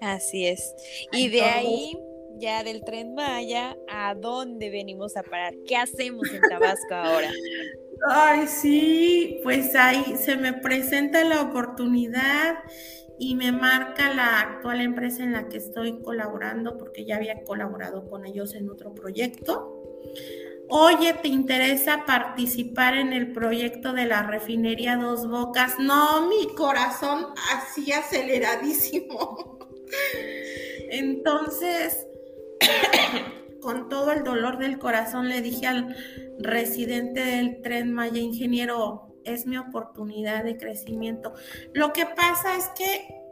Así 0.00 0.46
es. 0.46 0.74
Y 1.12 1.28
de 1.28 1.42
ahí, 1.42 1.98
ya 2.36 2.62
del 2.62 2.84
tren 2.84 3.14
Maya, 3.14 3.76
¿a 3.88 4.14
dónde 4.14 4.70
venimos 4.70 5.16
a 5.16 5.22
parar? 5.22 5.54
¿Qué 5.66 5.76
hacemos 5.76 6.32
en 6.32 6.40
Tabasco 6.48 6.94
ahora? 6.94 7.30
Ay, 8.08 8.46
sí, 8.46 9.40
pues 9.42 9.74
ahí 9.74 10.16
se 10.16 10.36
me 10.36 10.52
presenta 10.52 11.24
la 11.24 11.42
oportunidad 11.42 12.58
y 13.18 13.34
me 13.34 13.52
marca 13.52 14.14
la 14.14 14.40
actual 14.40 14.80
empresa 14.80 15.22
en 15.22 15.32
la 15.32 15.48
que 15.48 15.58
estoy 15.58 16.00
colaborando 16.00 16.78
porque 16.78 17.04
ya 17.04 17.16
había 17.16 17.42
colaborado 17.44 18.08
con 18.08 18.24
ellos 18.24 18.54
en 18.54 18.70
otro 18.70 18.94
proyecto. 18.94 19.82
Oye, 20.70 21.14
¿te 21.14 21.28
interesa 21.28 22.04
participar 22.06 22.94
en 22.94 23.12
el 23.14 23.32
proyecto 23.32 23.94
de 23.94 24.04
la 24.04 24.22
refinería 24.22 24.96
Dos 24.96 25.26
Bocas? 25.26 25.78
No, 25.78 26.28
mi 26.28 26.54
corazón 26.54 27.26
así 27.54 27.90
aceleradísimo. 27.90 29.58
Entonces, 30.90 32.06
con 33.62 33.88
todo 33.88 34.12
el 34.12 34.24
dolor 34.24 34.58
del 34.58 34.78
corazón 34.78 35.28
le 35.28 35.40
dije 35.40 35.66
al 35.66 35.96
residente 36.38 37.20
del 37.20 37.62
tren 37.62 37.92
Maya, 37.92 38.20
ingeniero, 38.20 39.07
es 39.28 39.46
mi 39.46 39.56
oportunidad 39.56 40.44
de 40.44 40.56
crecimiento. 40.56 41.34
Lo 41.72 41.92
que 41.92 42.06
pasa 42.06 42.56
es 42.56 42.68
que, 42.68 43.22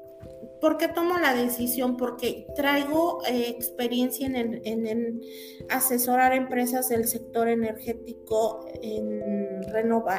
¿por 0.60 0.76
qué 0.76 0.88
tomo 0.88 1.18
la 1.18 1.34
decisión? 1.34 1.96
Porque 1.96 2.46
traigo 2.54 3.22
eh, 3.26 3.48
experiencia 3.48 4.26
en, 4.26 4.60
en, 4.64 5.20
asesorar 5.68 6.32
empresas 6.32 6.88
del 6.88 7.06
sector 7.06 7.48
energético 7.48 8.66
en, 8.82 9.22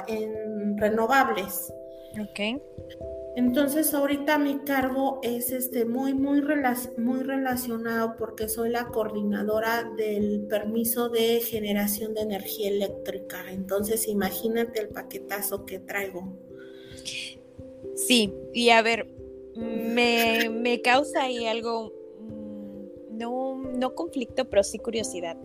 en 0.08 0.78
renovables. 0.78 1.74
Ok. 2.20 2.62
Entonces 3.38 3.94
ahorita 3.94 4.40
mi 4.40 4.58
cargo 4.62 5.20
es 5.22 5.52
este 5.52 5.86
muy 5.86 6.16
muy 6.16 6.42
muy 6.98 7.20
relacionado 7.20 8.16
porque 8.18 8.50
soy 8.50 8.72
la 8.72 8.88
coordinadora 8.88 9.84
del 9.96 10.48
permiso 10.50 11.10
de 11.10 11.40
generación 11.42 12.16
de 12.16 12.22
energía 12.22 12.70
eléctrica. 12.70 13.52
Entonces 13.52 14.08
imagínate 14.08 14.82
el 14.82 14.88
paquetazo 14.88 15.68
que 15.68 15.78
traigo. 15.78 16.36
Sí, 17.94 18.34
y 18.56 18.72
a 18.72 18.82
ver, 18.82 19.08
me, 19.56 20.50
me 20.50 20.82
causa 20.82 21.22
ahí 21.22 21.46
algo, 21.46 21.94
mm, 22.20 23.20
no, 23.20 23.56
no 23.56 23.94
conflicto, 23.94 24.50
pero 24.50 24.64
sí 24.64 24.80
curiosidad. 24.80 25.38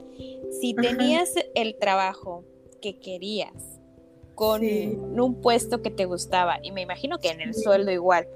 Si 0.63 0.73
tenías 0.73 1.35
el 1.55 1.77
trabajo 1.77 2.43
que 2.81 2.99
querías, 2.99 3.82
con 4.35 4.63
un 4.63 5.41
puesto 5.41 5.83
que 5.83 5.91
te 5.91 6.05
gustaba 6.05 6.59
y 6.63 6.73
me 6.73 6.83
imagino 6.83 7.19
que 7.19 7.31
en 7.31 7.41
el 7.41 7.55
sueldo 7.55 7.91
igual. 7.91 8.29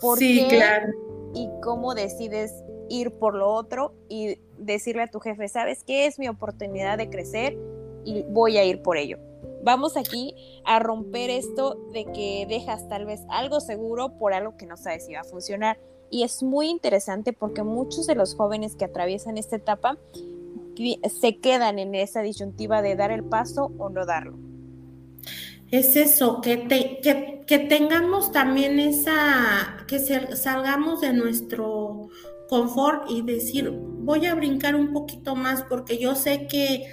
¿Por 0.00 0.18
sí, 0.18 0.46
claro. 0.48 0.92
¿Y 1.34 1.48
cómo 1.62 1.94
decides 1.94 2.52
ir 2.88 3.10
por 3.12 3.34
lo 3.34 3.52
otro 3.52 3.94
y 4.08 4.38
decirle 4.56 5.02
a 5.02 5.06
tu 5.08 5.20
jefe, 5.20 5.48
sabes 5.48 5.84
qué 5.84 6.06
es 6.06 6.18
mi 6.18 6.28
oportunidad 6.28 6.98
de 6.98 7.10
crecer 7.10 7.56
y 8.04 8.22
voy 8.28 8.56
a 8.58 8.64
ir 8.64 8.82
por 8.82 8.96
ello? 8.96 9.18
Vamos 9.62 9.96
aquí 9.96 10.34
a 10.64 10.78
romper 10.78 11.30
esto 11.30 11.76
de 11.92 12.04
que 12.06 12.46
dejas 12.48 12.88
tal 12.88 13.06
vez 13.06 13.20
algo 13.28 13.60
seguro 13.60 14.16
por 14.18 14.32
algo 14.32 14.56
que 14.56 14.66
no 14.66 14.76
sabes 14.76 15.06
si 15.06 15.14
va 15.14 15.20
a 15.20 15.24
funcionar. 15.24 15.78
Y 16.10 16.22
es 16.22 16.42
muy 16.42 16.68
interesante 16.68 17.32
porque 17.32 17.62
muchos 17.62 18.06
de 18.06 18.14
los 18.14 18.34
jóvenes 18.34 18.76
que 18.76 18.86
atraviesan 18.86 19.36
esta 19.36 19.56
etapa 19.56 19.98
se 21.20 21.38
quedan 21.38 21.78
en 21.78 21.94
esa 21.94 22.22
disyuntiva 22.22 22.82
de 22.82 22.96
dar 22.96 23.10
el 23.10 23.24
paso 23.24 23.72
o 23.78 23.90
no 23.90 24.06
darlo. 24.06 24.38
Es 25.70 25.96
eso, 25.96 26.40
que, 26.40 26.66
que, 27.02 27.44
que 27.46 27.58
tengamos 27.58 28.32
también 28.32 28.78
esa, 28.78 29.84
que 29.86 29.98
salgamos 29.98 31.00
de 31.00 31.12
nuestro 31.12 32.08
confort 32.48 33.10
y 33.10 33.22
decir, 33.22 33.70
voy 33.70 34.26
a 34.26 34.34
brincar 34.34 34.74
un 34.74 34.92
poquito 34.92 35.36
más 35.36 35.62
porque 35.64 35.98
yo 35.98 36.14
sé 36.14 36.46
que, 36.46 36.86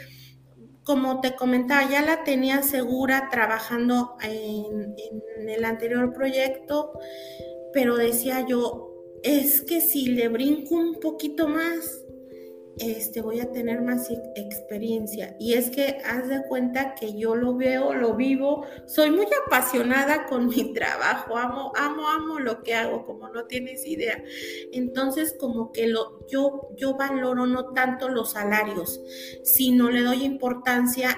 como 0.84 1.22
te 1.22 1.36
comentaba, 1.36 1.90
ya 1.90 2.02
la 2.02 2.24
tenía 2.24 2.62
segura 2.62 3.30
trabajando 3.32 4.18
en, 4.22 4.96
en 5.38 5.50
el 5.50 5.66
anterior 5.66 6.14
proyecto, 6.14 6.92
pero 7.74 7.96
decía 7.96 8.46
yo, 8.48 8.92
es 9.24 9.62
que 9.62 9.82
si 9.82 10.08
le 10.08 10.28
brinco 10.28 10.76
un 10.76 11.00
poquito 11.00 11.48
más, 11.48 12.05
este, 12.80 13.22
voy 13.22 13.40
a 13.40 13.52
tener 13.52 13.82
más 13.82 14.10
experiencia. 14.36 15.36
Y 15.40 15.54
es 15.54 15.70
que 15.70 15.98
haz 16.06 16.28
de 16.28 16.44
cuenta 16.48 16.96
que 16.96 17.18
yo 17.18 17.36
lo 17.36 17.56
veo, 17.56 17.94
lo 17.94 18.16
vivo, 18.16 18.66
soy 18.86 19.12
muy 19.12 19.28
apasionada 19.46 20.26
con 20.26 20.48
mi 20.48 20.74
trabajo, 20.74 21.38
amo, 21.38 21.72
amo, 21.76 22.10
amo 22.10 22.40
lo 22.40 22.64
que 22.64 22.74
hago, 22.74 23.06
como 23.06 23.30
no 23.30 23.46
tienes 23.46 23.86
idea. 23.86 24.22
Entonces, 24.72 25.36
como 25.40 25.72
que 25.72 25.88
lo, 25.88 26.26
yo, 26.28 26.70
yo 26.78 26.96
valoro 26.96 27.46
no 27.46 27.74
tanto 27.74 28.10
los 28.10 28.32
salarios, 28.32 29.02
sino 29.44 29.90
le 29.90 30.02
doy 30.02 30.24
importancia 30.24 31.16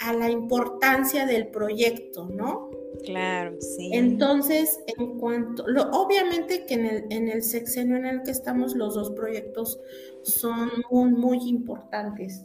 a 0.00 0.12
la 0.12 0.30
importancia 0.30 1.26
del 1.26 1.48
proyecto, 1.48 2.26
¿no? 2.26 2.70
Claro, 3.04 3.56
sí. 3.60 3.90
Entonces, 3.92 4.80
en 4.86 5.18
cuanto, 5.18 5.66
lo, 5.66 5.82
obviamente 5.90 6.66
que 6.66 6.74
en 6.74 6.86
el, 6.86 7.04
en 7.10 7.28
el 7.28 7.42
sexenio 7.42 7.96
en 7.96 8.06
el 8.06 8.22
que 8.22 8.30
estamos, 8.30 8.74
los 8.74 8.94
dos 8.94 9.10
proyectos 9.12 9.80
son 10.28 10.70
muy, 10.90 11.10
muy 11.10 11.48
importantes, 11.48 12.44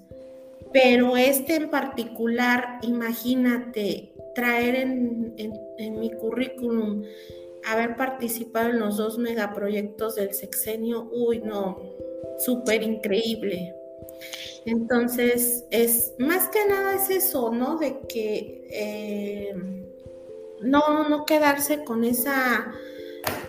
pero 0.71 1.15
este 1.15 1.55
en 1.55 1.69
particular, 1.69 2.79
imagínate, 2.81 4.13
traer 4.33 4.75
en, 4.75 5.33
mi 5.99 6.11
currículum 6.11 7.03
haber 7.65 7.95
participado 7.95 8.69
en 8.69 8.79
los 8.79 8.97
dos 8.97 9.17
megaproyectos 9.17 10.15
del 10.15 10.33
sexenio, 10.33 11.09
uy, 11.11 11.39
no, 11.39 11.79
súper 12.39 12.83
increíble. 12.83 13.75
Entonces, 14.65 15.65
es 15.71 16.13
más 16.17 16.49
que 16.49 16.65
nada 16.67 16.95
es 16.95 17.09
eso, 17.09 17.51
¿no? 17.51 17.77
De 17.77 17.99
que 18.07 18.67
eh, 18.71 19.55
no, 20.61 21.07
no 21.09 21.25
quedarse 21.25 21.83
con 21.83 22.03
esa, 22.03 22.71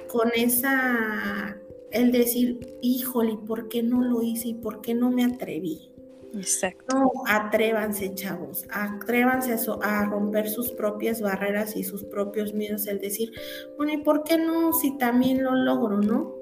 con 0.08 0.30
esa, 0.34 1.56
el 1.94 2.12
decir, 2.12 2.76
híjole, 2.82 3.38
¿por 3.46 3.68
qué 3.68 3.82
no 3.82 4.02
lo 4.02 4.22
hice 4.22 4.48
y 4.48 4.54
por 4.54 4.80
qué 4.80 4.94
no 4.94 5.10
me 5.10 5.24
atreví? 5.24 5.90
Exacto. 6.34 6.96
No, 6.96 7.10
atrévanse, 7.26 8.14
chavos, 8.14 8.64
atrévanse 8.70 9.52
a, 9.52 10.00
a, 10.00 10.04
romper 10.06 10.50
sus 10.50 10.72
propias 10.72 11.20
barreras 11.20 11.76
y 11.76 11.84
sus 11.84 12.04
propios 12.04 12.52
miedos, 12.52 12.88
el 12.88 12.98
decir, 12.98 13.32
bueno, 13.76 13.92
¿y 13.92 13.98
por 13.98 14.24
qué 14.24 14.36
no 14.36 14.72
si 14.72 14.98
también 14.98 15.44
lo 15.44 15.54
logro, 15.54 15.98
no? 15.98 16.34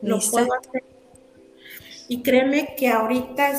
Lo 0.00 0.18
puedo 0.30 0.48
hacer. 0.54 0.84
Y 2.08 2.22
créeme 2.22 2.74
que 2.76 2.88
ahorita 2.88 3.52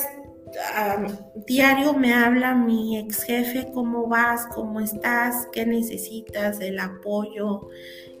diario 1.46 1.94
me 1.94 2.14
habla 2.14 2.54
mi 2.54 2.98
ex 2.98 3.22
jefe, 3.24 3.70
¿cómo 3.72 4.06
vas? 4.06 4.46
¿Cómo 4.54 4.80
estás? 4.80 5.48
¿Qué 5.52 5.66
necesitas? 5.66 6.60
El 6.60 6.78
apoyo. 6.78 7.68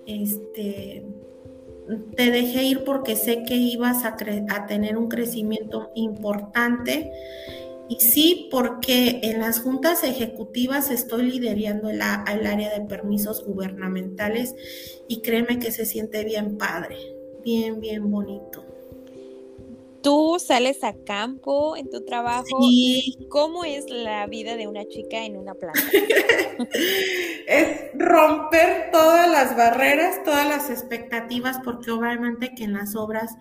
Este, 0.06 1.06
te 2.16 2.30
dejé 2.30 2.64
ir 2.64 2.84
porque 2.84 3.16
sé 3.16 3.44
que 3.44 3.56
ibas 3.56 4.04
a, 4.04 4.16
tener 4.66 4.96
un 4.96 5.08
crecimiento 5.08 5.90
importante. 5.94 7.12
Y 7.88 7.96
sí, 8.00 8.48
porque 8.50 9.20
en 9.22 9.40
las 9.40 9.60
juntas 9.60 10.04
ejecutivas 10.04 10.90
estoy 10.90 11.30
liderando 11.30 11.90
el, 11.90 11.96
el 11.96 12.46
área 12.46 12.72
de 12.72 12.86
permisos 12.86 13.44
gubernamentales 13.44 14.54
y 15.06 15.20
créeme 15.20 15.58
que 15.58 15.70
se 15.70 15.84
siente 15.84 16.24
bien 16.24 16.56
padre, 16.56 16.96
bien, 17.42 17.80
bien 17.80 18.10
bonito 18.10 18.63
tú 20.04 20.36
sales 20.38 20.84
a 20.84 20.94
campo 21.04 21.76
en 21.76 21.90
tu 21.90 22.04
trabajo. 22.04 22.44
Sí. 22.60 23.16
¿Cómo 23.30 23.64
es 23.64 23.88
la 23.88 24.26
vida 24.26 24.54
de 24.56 24.68
una 24.68 24.84
chica 24.84 25.24
en 25.24 25.36
una 25.36 25.54
planta? 25.54 25.80
es 27.48 27.68
romper 27.94 28.90
todas 28.92 29.28
las 29.28 29.56
barreras, 29.56 30.22
todas 30.22 30.46
las 30.46 30.70
expectativas, 30.70 31.58
porque 31.64 31.90
obviamente 31.90 32.54
que 32.54 32.64
en 32.64 32.74
las 32.74 32.94
obras 32.94 33.34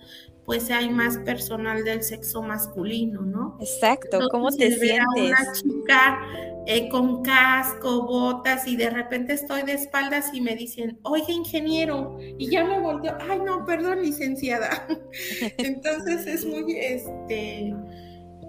pues 0.46 0.72
hay 0.72 0.90
más 0.90 1.18
personal 1.20 1.84
del 1.84 2.04
sexo 2.04 2.42
masculino, 2.42 3.22
¿no? 3.22 3.58
Exacto, 3.62 4.20
¿cómo 4.30 4.50
te 4.50 4.72
sientes? 4.72 5.06
una 5.16 5.54
chica 5.54 6.20
eh, 6.66 6.88
con 6.90 7.24
casco, 7.24 8.06
botas 8.06 8.68
y 8.68 8.78
de 8.78 8.90
repente 8.90 9.34
estoy 9.34 9.64
de 9.64 9.74
espaldas 9.74 10.34
y 10.34 10.42
me 10.42 10.56
dicen, 10.56 10.98
oiga 11.04 11.32
ingeniero, 11.32 12.18
y 12.38 12.50
ya 12.50 12.64
me 12.64 12.80
volteo, 12.80 13.18
ay 13.30 13.40
no, 13.46 13.66
perdón 13.66 14.02
licenciada. 14.02 14.88
Entonces 15.58 16.26
es 16.26 16.46
muy, 16.46 16.78
este, 16.78 17.74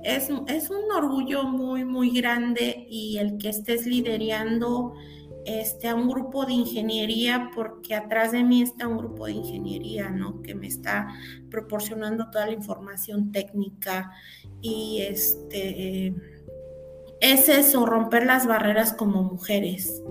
es, 0.05 0.29
es 0.47 0.71
un 0.71 0.93
orgullo 0.95 1.45
muy, 1.45 1.85
muy 1.85 2.11
grande 2.11 2.87
y 2.89 3.19
el 3.19 3.37
que 3.39 3.49
estés 3.49 3.87
liderando 3.87 4.95
este, 5.45 5.89
a 5.89 5.95
un 5.95 6.09
grupo 6.09 6.47
de 6.47 6.53
ingeniería, 6.53 7.51
porque 7.55 7.95
atrás 7.95 8.33
de 8.33 8.45
mí 8.45 8.63
está 8.63 8.89
un 8.89 8.99
grupo 8.99 9.27
de 9.27 9.33
ingeniería, 9.33 10.09
¿no? 10.09 10.41
Que 10.41 10.55
me 10.55 10.69
está 10.69 11.09
proporcionando 11.51 12.31
toda 12.31 12.47
la 12.47 12.53
información 12.53 13.33
técnica 13.33 14.13
y 14.63 15.03
este 15.03 16.15
es 17.21 17.49
eso, 17.49 17.87
romper 17.87 18.27
las 18.27 18.47
barreras 18.47 18.93
como 18.93 19.23
mujeres, 19.23 20.03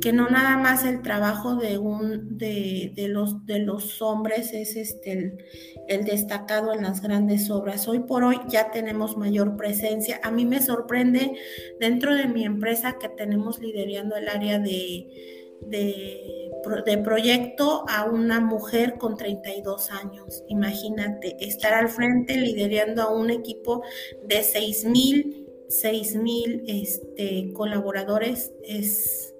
que 0.00 0.12
no 0.12 0.28
nada 0.28 0.56
más 0.56 0.84
el 0.84 1.02
trabajo 1.02 1.56
de 1.56 1.78
un 1.78 2.38
de, 2.38 2.92
los 3.08 3.46
de 3.46 3.60
los 3.60 4.02
hombres 4.02 4.52
es 4.52 4.76
este 4.76 5.12
el, 5.12 5.44
el, 5.88 6.04
destacado 6.04 6.72
en 6.72 6.82
las 6.82 7.02
grandes 7.02 7.50
obras. 7.50 7.88
Hoy 7.88 8.00
por 8.00 8.24
hoy 8.24 8.38
ya 8.48 8.70
tenemos 8.70 9.16
mayor 9.16 9.56
presencia. 9.56 10.20
A 10.22 10.30
mí 10.30 10.44
me 10.44 10.60
sorprende 10.60 11.32
dentro 11.80 12.14
de 12.14 12.26
mi 12.26 12.44
empresa 12.44 12.96
que 12.98 13.08
tenemos 13.08 13.60
liderando 13.60 14.16
el 14.16 14.28
área 14.28 14.58
de, 14.58 15.46
de, 15.62 16.50
de 16.84 16.98
proyecto 16.98 17.84
a 17.88 18.04
una 18.04 18.40
mujer 18.40 18.96
con 18.98 19.16
32 19.16 19.90
años. 19.90 20.42
Imagínate, 20.48 21.36
estar 21.40 21.74
al 21.74 21.88
frente 21.88 22.36
liderando 22.36 23.02
a 23.02 23.14
un 23.14 23.30
equipo 23.30 23.82
de 24.26 24.42
6 24.42 24.84
mil 24.86 25.45
6 25.68 26.16
mil 26.16 26.64
este, 26.66 27.52
colaboradores 27.52 28.52
es, 28.64 29.34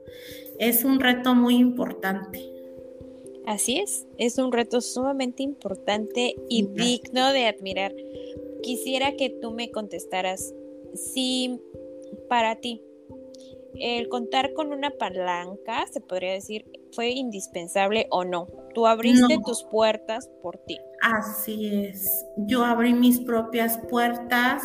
es 0.58 0.84
un 0.84 1.00
reto 1.00 1.34
muy 1.34 1.56
importante. 1.56 2.52
Así 3.46 3.78
es, 3.78 4.06
es 4.18 4.38
un 4.38 4.50
reto 4.50 4.80
sumamente 4.80 5.42
importante 5.44 6.34
y 6.48 6.66
digno 6.66 7.32
de 7.32 7.46
admirar. 7.46 7.94
Quisiera 8.62 9.16
que 9.16 9.30
tú 9.30 9.52
me 9.52 9.70
contestaras 9.70 10.52
si 10.94 11.60
para 12.28 12.56
ti 12.56 12.82
el 13.78 14.08
contar 14.08 14.52
con 14.54 14.72
una 14.72 14.90
palanca, 14.90 15.86
se 15.92 16.00
podría 16.00 16.32
decir, 16.32 16.64
fue 16.92 17.10
indispensable 17.10 18.06
o 18.10 18.24
no. 18.24 18.48
Tú 18.74 18.86
abriste 18.86 19.38
tus 19.44 19.64
puertas 19.64 20.30
por 20.42 20.58
ti. 20.58 20.78
Así 21.02 21.66
es, 21.66 22.24
yo 22.36 22.64
abrí 22.64 22.94
mis 22.94 23.20
propias 23.20 23.78
puertas 23.88 24.62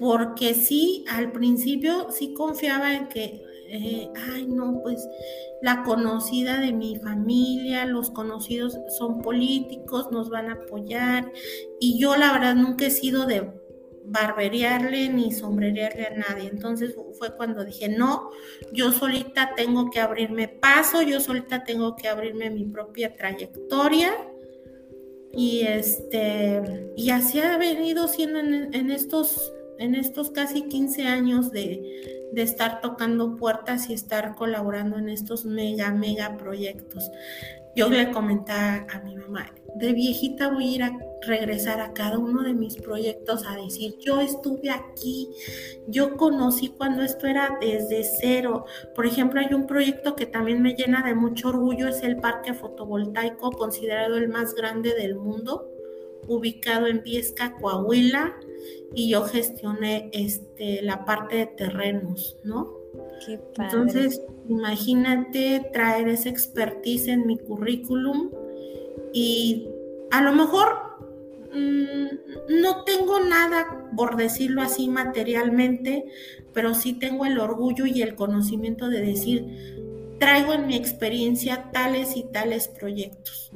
porque 0.00 0.54
sí, 0.54 1.04
al 1.10 1.30
principio 1.30 2.10
sí 2.10 2.32
confiaba 2.32 2.94
en 2.94 3.08
que, 3.08 3.44
eh, 3.68 4.08
ay 4.32 4.46
no, 4.46 4.80
pues 4.82 5.06
la 5.60 5.82
conocida 5.82 6.58
de 6.58 6.72
mi 6.72 6.96
familia, 6.96 7.84
los 7.84 8.10
conocidos 8.10 8.78
son 8.98 9.20
políticos, 9.20 10.08
nos 10.10 10.30
van 10.30 10.48
a 10.48 10.54
apoyar 10.54 11.30
y 11.78 12.00
yo 12.00 12.16
la 12.16 12.32
verdad 12.32 12.54
nunca 12.56 12.86
he 12.86 12.90
sido 12.90 13.26
de 13.26 13.52
barberearle 14.06 15.10
ni 15.10 15.32
sombrerearle 15.32 16.06
a 16.06 16.16
nadie. 16.16 16.48
Entonces 16.48 16.96
fue 17.18 17.36
cuando 17.36 17.62
dije, 17.62 17.90
no, 17.90 18.30
yo 18.72 18.92
solita 18.92 19.52
tengo 19.54 19.90
que 19.90 20.00
abrirme 20.00 20.48
paso, 20.48 21.02
yo 21.02 21.20
solita 21.20 21.62
tengo 21.62 21.94
que 21.94 22.08
abrirme 22.08 22.48
mi 22.48 22.64
propia 22.64 23.14
trayectoria. 23.14 24.12
Y 25.32 25.60
este, 25.60 26.90
y 26.96 27.10
así 27.10 27.38
ha 27.38 27.56
venido 27.56 28.08
siendo 28.08 28.40
en 28.40 28.90
estos 28.90 29.52
en 29.80 29.94
estos 29.94 30.30
casi 30.30 30.68
15 30.68 31.06
años 31.06 31.50
de, 31.50 32.28
estar 32.36 32.80
tocando 32.80 33.36
puertas 33.36 33.90
y 33.90 33.94
estar 33.94 34.36
colaborando 34.36 34.98
en 34.98 35.08
estos 35.08 35.44
mega, 35.44 35.90
mega 35.90 36.36
proyectos. 36.36 37.10
Yo 37.74 37.88
le 37.88 38.10
comentaba 38.12 38.86
a 38.92 39.00
mi 39.00 39.16
mamá, 39.16 39.52
de 39.76 39.92
viejita 39.92 40.48
voy 40.48 40.64
a 40.64 40.74
ir 40.74 40.82
a 40.82 40.98
regresar 41.22 41.80
a 41.80 41.92
cada 41.92 42.18
uno 42.18 42.42
de 42.42 42.52
mis 42.52 42.76
proyectos 42.76 43.44
a 43.46 43.56
decir, 43.56 43.96
yo 44.00 44.20
estuve 44.20 44.70
aquí, 44.70 45.28
yo 45.86 46.16
conocí 46.16 46.68
cuando 46.68 47.02
esto 47.02 47.26
era 47.26 47.56
desde 47.60 48.04
cero. 48.04 48.64
Por 48.94 49.06
ejemplo, 49.06 49.40
hay 49.40 49.54
un 49.54 49.66
proyecto 49.66 50.16
que 50.16 50.26
también 50.26 50.62
me 50.62 50.74
llena 50.74 51.02
de 51.02 51.14
mucho 51.14 51.48
orgullo, 51.48 51.88
es 51.88 52.02
el 52.02 52.16
parque 52.16 52.54
fotovoltaico, 52.54 53.52
considerado 53.52 54.16
el 54.16 54.28
más 54.28 54.54
grande 54.54 54.94
del 54.94 55.16
mundo, 55.16 55.70
ubicado 56.28 56.86
en 56.86 57.02
Viesca, 57.02 57.56
Coahuila 57.56 58.36
y 58.94 59.10
yo 59.10 59.24
gestioné 59.24 60.10
este, 60.12 60.82
la 60.82 61.04
parte 61.04 61.36
de 61.36 61.46
terrenos, 61.46 62.36
¿no? 62.44 62.80
Entonces, 63.58 64.22
imagínate 64.48 65.70
traer 65.72 66.08
esa 66.08 66.28
expertise 66.28 67.08
en 67.08 67.26
mi 67.26 67.38
currículum 67.38 68.30
y 69.12 69.68
a 70.10 70.22
lo 70.22 70.32
mejor 70.32 70.68
mm, 71.52 72.60
no 72.60 72.84
tengo 72.84 73.20
nada, 73.20 73.88
por 73.96 74.16
decirlo 74.16 74.62
así, 74.62 74.88
materialmente, 74.88 76.06
pero 76.52 76.74
sí 76.74 76.94
tengo 76.94 77.26
el 77.26 77.38
orgullo 77.38 77.86
y 77.86 78.02
el 78.02 78.14
conocimiento 78.14 78.88
de 78.88 79.02
decir, 79.02 80.16
traigo 80.18 80.52
en 80.52 80.66
mi 80.66 80.76
experiencia 80.76 81.70
tales 81.72 82.16
y 82.16 82.24
tales 82.24 82.68
proyectos. 82.68 83.52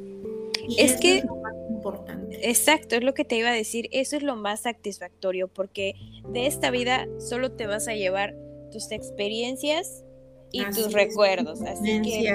Y 0.69 0.81
es 0.81 0.97
que 0.97 1.19
es 1.19 1.25
lo 1.25 1.37
más 1.37 1.55
importante. 1.69 2.49
Exacto, 2.49 2.97
es 2.97 3.05
lo 3.05 3.15
que 3.15 3.25
te 3.25 3.37
iba 3.37 3.51
a 3.51 3.55
decir, 3.55 3.89
eso 3.93 4.17
es 4.17 4.23
lo 4.23 4.37
más 4.37 4.61
satisfactorio, 4.61 5.49
porque 5.49 5.95
de 6.29 6.47
esta 6.47 6.71
vida 6.71 7.07
solo 7.19 7.53
te 7.53 7.67
vas 7.67 7.89
a 7.89 7.95
llevar 7.95 8.35
tus 8.73 8.91
experiencias 8.91 10.05
y 10.53 10.65
tus 10.67 10.93
recuerdos, 10.93 11.63
así 11.63 12.01
que 12.03 12.33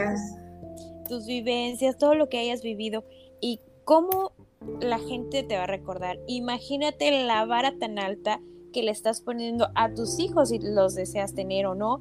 tus 1.08 1.26
vivencias, 1.26 1.98
todo 1.98 2.16
lo 2.16 2.30
que 2.30 2.38
hayas 2.38 2.62
vivido 2.62 3.04
y 3.42 3.60
cómo 3.84 4.34
la 4.82 5.00
gente 5.00 5.44
te 5.44 5.56
va 5.56 5.64
a 5.64 5.68
recordar. 5.68 6.20
Imagínate 6.28 7.24
la 7.26 7.46
vara 7.46 7.74
tan 7.80 7.98
alta 7.98 8.42
que 8.72 8.84
le 8.84 8.92
estás 8.92 9.22
poniendo 9.22 9.70
a 9.76 9.94
tus 9.94 10.20
hijos 10.20 10.50
si 10.50 10.60
los 10.60 10.96
deseas 10.96 11.34
tener 11.34 11.66
o 11.66 11.76
no. 11.76 12.00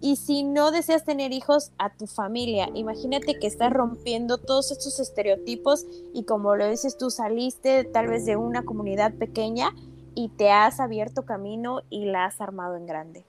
Y 0.00 0.16
si 0.16 0.42
no 0.42 0.70
deseas 0.70 1.04
tener 1.04 1.32
hijos, 1.32 1.72
a 1.78 1.96
tu 1.96 2.06
familia. 2.06 2.68
Imagínate 2.74 3.38
que 3.38 3.46
estás 3.46 3.72
rompiendo 3.72 4.38
todos 4.38 4.70
estos 4.70 5.00
estereotipos 5.00 5.86
y 6.12 6.24
como 6.24 6.54
lo 6.56 6.68
dices 6.68 6.98
tú, 6.98 7.10
saliste 7.10 7.84
tal 7.84 8.08
vez 8.08 8.26
de 8.26 8.36
una 8.36 8.64
comunidad 8.64 9.14
pequeña 9.14 9.70
y 10.14 10.28
te 10.30 10.50
has 10.50 10.80
abierto 10.80 11.24
camino 11.24 11.82
y 11.90 12.06
la 12.06 12.26
has 12.26 12.40
armado 12.40 12.76
en 12.76 12.86
grande. 12.86 13.24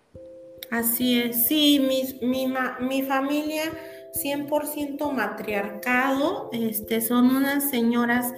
Así 0.72 1.20
es, 1.22 1.46
sí, 1.48 1.80
mi, 1.80 2.28
mi, 2.28 2.54
mi 2.80 3.02
familia 3.04 3.64
100% 4.14 5.12
matriarcado, 5.12 6.50
este, 6.52 7.02
son 7.02 7.36
unas 7.36 7.70
señoras 7.70 8.34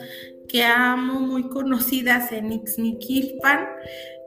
que 0.48 0.64
amo, 0.64 1.20
muy 1.20 1.48
conocidas 1.48 2.32
en 2.32 2.52
Ixmiquilpan, 2.52 3.68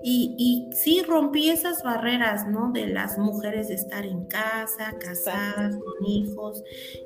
y, 0.03 0.35
y 0.39 0.77
sí 0.77 1.03
rompí 1.03 1.51
esas 1.51 1.83
barreras, 1.83 2.49
¿no? 2.49 2.73
De 2.73 2.87
las 2.87 3.19
mujeres 3.19 3.69
de 3.69 3.75
estar 3.75 4.05
en 4.05 4.25
casa, 4.27 4.97
casadas, 4.99 5.77
con 5.77 6.07
hijos, 6.07 6.63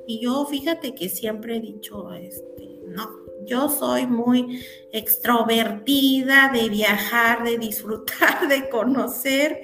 y 0.07 0.21
yo 0.21 0.45
fíjate 0.45 0.95
que 0.95 1.09
siempre 1.09 1.57
he 1.57 1.59
dicho, 1.59 2.11
este, 2.13 2.81
no, 2.87 3.09
yo 3.45 3.69
soy 3.69 4.05
muy 4.07 4.61
extrovertida 4.91 6.49
de 6.53 6.69
viajar, 6.69 7.43
de 7.43 7.57
disfrutar, 7.57 8.47
de 8.49 8.69
conocer, 8.69 9.61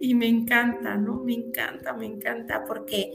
y 0.00 0.14
me 0.14 0.26
encanta, 0.26 0.96
¿no? 0.96 1.22
Me 1.22 1.34
encanta, 1.34 1.92
me 1.92 2.06
encanta, 2.06 2.64
porque 2.66 3.12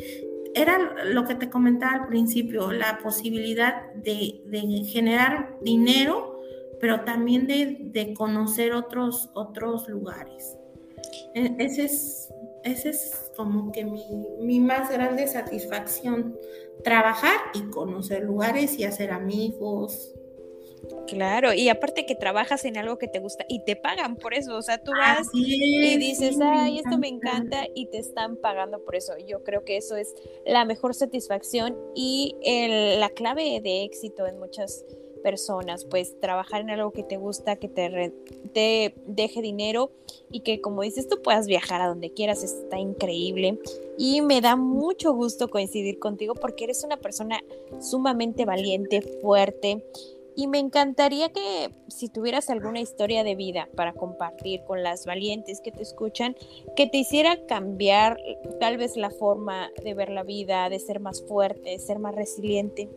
era 0.56 1.04
lo 1.04 1.26
que 1.26 1.36
te 1.36 1.50
comentaba 1.50 1.94
al 1.94 2.08
principio, 2.08 2.72
la 2.72 3.00
posibilidad 3.00 3.94
de, 3.94 4.42
generar 4.86 5.58
dinero, 5.62 6.35
pero 6.80 7.02
también 7.02 7.48
de, 7.48 8.14
conocer 8.16 8.74
otros, 8.74 9.30
otros 9.34 9.88
lugares. 9.88 10.58
E, 11.34 11.56
ese 11.60 11.86
es, 11.86 12.34
ese 12.64 12.90
es 12.90 13.32
como 13.36 13.72
que 13.72 13.86
mi, 13.86 14.06
mi 14.40 14.60
más 14.60 14.90
grande 14.90 15.28
satisfacción, 15.28 16.38
trabajar 16.84 17.38
y 17.54 17.64
conocer 17.70 18.24
lugares 18.24 18.78
y 18.80 18.84
hacer 18.84 19.12
amigos, 19.12 20.16
Claro, 21.08 21.54
y 21.54 21.70
aparte 21.70 22.06
que 22.06 22.16
trabajas 22.16 22.66
en 22.66 22.78
algo 22.78 22.98
que 22.98 23.08
te 23.08 23.20
gusta 23.20 23.46
y 23.48 23.64
te 23.64 23.76
pagan 23.76 24.16
por 24.16 24.34
eso, 24.34 24.58
o 24.58 24.62
sea, 24.62 24.80
tú 24.80 24.92
vas 24.92 25.28
y 25.34 25.98
dices, 25.98 26.38
ay, 26.42 26.80
esto 26.80 26.98
me 26.98 27.08
encanta 27.08 27.68
y 27.76 27.88
te 27.88 28.00
están 28.00 28.38
pagando 28.38 28.84
por 28.84 28.96
eso. 28.96 29.14
Yo 29.28 29.44
creo 29.44 29.64
que 29.64 29.78
eso 29.78 29.96
es 29.96 30.14
la 30.46 30.66
mejor 30.66 30.94
satisfacción 30.96 31.78
y 31.96 32.36
la 33.00 33.10
clave 33.10 33.62
de 33.62 33.84
éxito 33.84 34.26
en 34.26 34.40
muchas 34.40 34.86
personas, 35.26 35.86
pues 35.86 36.20
trabajar 36.20 36.62
en 36.62 36.70
algo 36.70 36.92
que 36.92 37.02
te 37.02 37.18
gusta, 37.18 37.56
que 37.56 37.68
te, 37.68 38.14
te 38.54 38.94
deje 39.08 39.42
dinero 39.42 39.90
y 40.30 40.42
que 40.42 40.62
como 40.62 40.84
dices 40.84 41.10
tú 41.10 41.20
puedas 41.24 41.48
viajar 41.48 41.82
a 41.82 41.88
donde 41.88 42.12
quieras, 42.12 42.44
está 42.44 42.78
increíble. 42.78 43.60
Y 43.98 44.22
me 44.22 44.40
da 44.40 44.56
mucho 44.56 45.14
gusto 45.14 45.48
coincidir 45.48 45.98
contigo 45.98 46.36
porque 46.36 46.66
eres 46.66 46.84
una 46.84 46.98
persona 46.98 47.44
sumamente 47.82 48.46
valiente, 48.46 49.02
fuerte 49.24 49.84
y 50.36 50.46
me 50.46 50.60
encantaría 50.60 51.30
que 51.30 51.72
si 51.88 52.10
tuvieras 52.10 52.52
alguna 52.52 52.82
historia 52.82 53.24
de 53.24 53.34
vida 53.36 53.68
para 53.76 53.94
compartir 53.94 54.64
con 54.66 54.84
las 54.84 55.08
valientes 55.08 55.60
que 55.60 55.72
te 55.72 55.82
escuchan, 55.82 56.36
que 56.76 56.88
te 56.88 56.98
hiciera 56.98 57.48
cambiar 57.48 58.20
tal 58.60 58.78
vez 58.78 58.96
la 58.96 59.10
forma 59.10 59.72
de 59.84 59.94
ver 59.96 60.10
la 60.10 60.24
vida, 60.24 60.70
de 60.70 60.78
ser 60.78 61.00
más 61.00 61.24
fuerte, 61.24 61.72
de 61.72 61.80
ser 61.80 61.98
más 61.98 62.14
resiliente. 62.14 62.90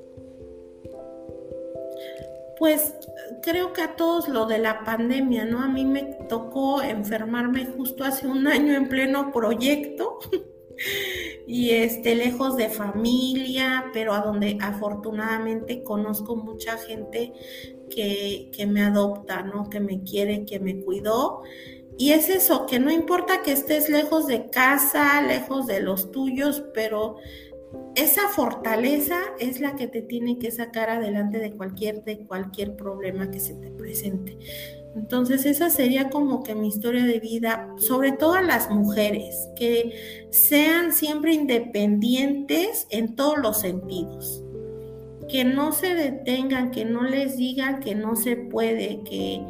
Pues 2.58 2.94
creo 3.42 3.72
que 3.72 3.82
a 3.82 3.94
todos 3.94 4.28
lo 4.28 4.46
de 4.46 4.58
la 4.58 4.84
pandemia, 4.84 5.44
¿no? 5.44 5.60
A 5.62 5.68
mí 5.68 5.84
me 5.84 6.02
tocó 6.28 6.82
enfermarme 6.82 7.66
justo 7.66 8.04
hace 8.04 8.26
un 8.26 8.46
año 8.46 8.74
en 8.74 8.88
pleno 8.88 9.32
proyecto. 9.32 10.18
y 11.46 11.70
este, 11.70 12.14
lejos 12.14 12.56
de 12.56 12.68
familia, 12.68 13.86
pero 13.92 14.12
a 14.12 14.20
donde 14.20 14.58
afortunadamente 14.60 15.82
conozco 15.82 16.36
mucha 16.36 16.76
gente 16.76 17.32
que, 17.90 18.50
que 18.54 18.66
me 18.66 18.82
adopta, 18.82 19.42
¿no? 19.42 19.70
Que 19.70 19.80
me 19.80 20.02
quiere, 20.02 20.44
que 20.44 20.60
me 20.60 20.80
cuidó. 20.80 21.42
Y 21.96 22.12
es 22.12 22.28
eso, 22.28 22.66
que 22.66 22.78
no 22.78 22.92
importa 22.92 23.42
que 23.42 23.52
estés 23.52 23.88
lejos 23.88 24.26
de 24.26 24.50
casa, 24.50 25.20
lejos 25.20 25.66
de 25.66 25.80
los 25.80 26.12
tuyos, 26.12 26.62
pero 26.72 27.16
esa 27.94 28.28
fortaleza 28.28 29.18
es 29.40 29.60
la 29.60 29.74
que 29.74 29.88
te 29.88 30.02
tiene 30.02 30.38
que 30.38 30.50
sacar 30.50 30.88
adelante 30.88 31.38
de 31.38 31.52
cualquier, 31.52 32.04
de 32.04 32.18
cualquier 32.18 32.76
problema 32.76 33.30
que 33.30 33.40
se 33.40 33.54
te 33.54 33.70
presente. 33.70 34.38
Entonces 34.94 35.44
esa 35.46 35.68
sería 35.68 36.08
como 36.08 36.42
que 36.42 36.54
mi 36.54 36.68
historia 36.68 37.04
de 37.04 37.20
vida, 37.20 37.68
sobre 37.78 38.12
todo 38.12 38.34
a 38.34 38.42
las 38.42 38.70
mujeres, 38.70 39.48
que 39.56 40.28
sean 40.30 40.92
siempre 40.92 41.34
independientes 41.34 42.86
en 42.90 43.16
todos 43.16 43.38
los 43.38 43.60
sentidos, 43.60 44.42
que 45.28 45.44
no 45.44 45.72
se 45.72 45.94
detengan, 45.94 46.70
que 46.70 46.84
no 46.84 47.02
les 47.02 47.36
digan 47.36 47.80
que 47.80 47.94
no 47.94 48.16
se 48.16 48.36
puede, 48.36 49.02
que, 49.04 49.44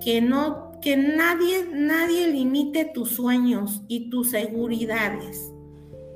que 0.00 0.20
no, 0.20 0.72
que 0.80 0.96
nadie, 0.96 1.66
nadie 1.72 2.28
limite 2.28 2.84
tus 2.94 3.10
sueños 3.10 3.82
y 3.88 4.08
tus 4.08 4.30
seguridades, 4.30 5.52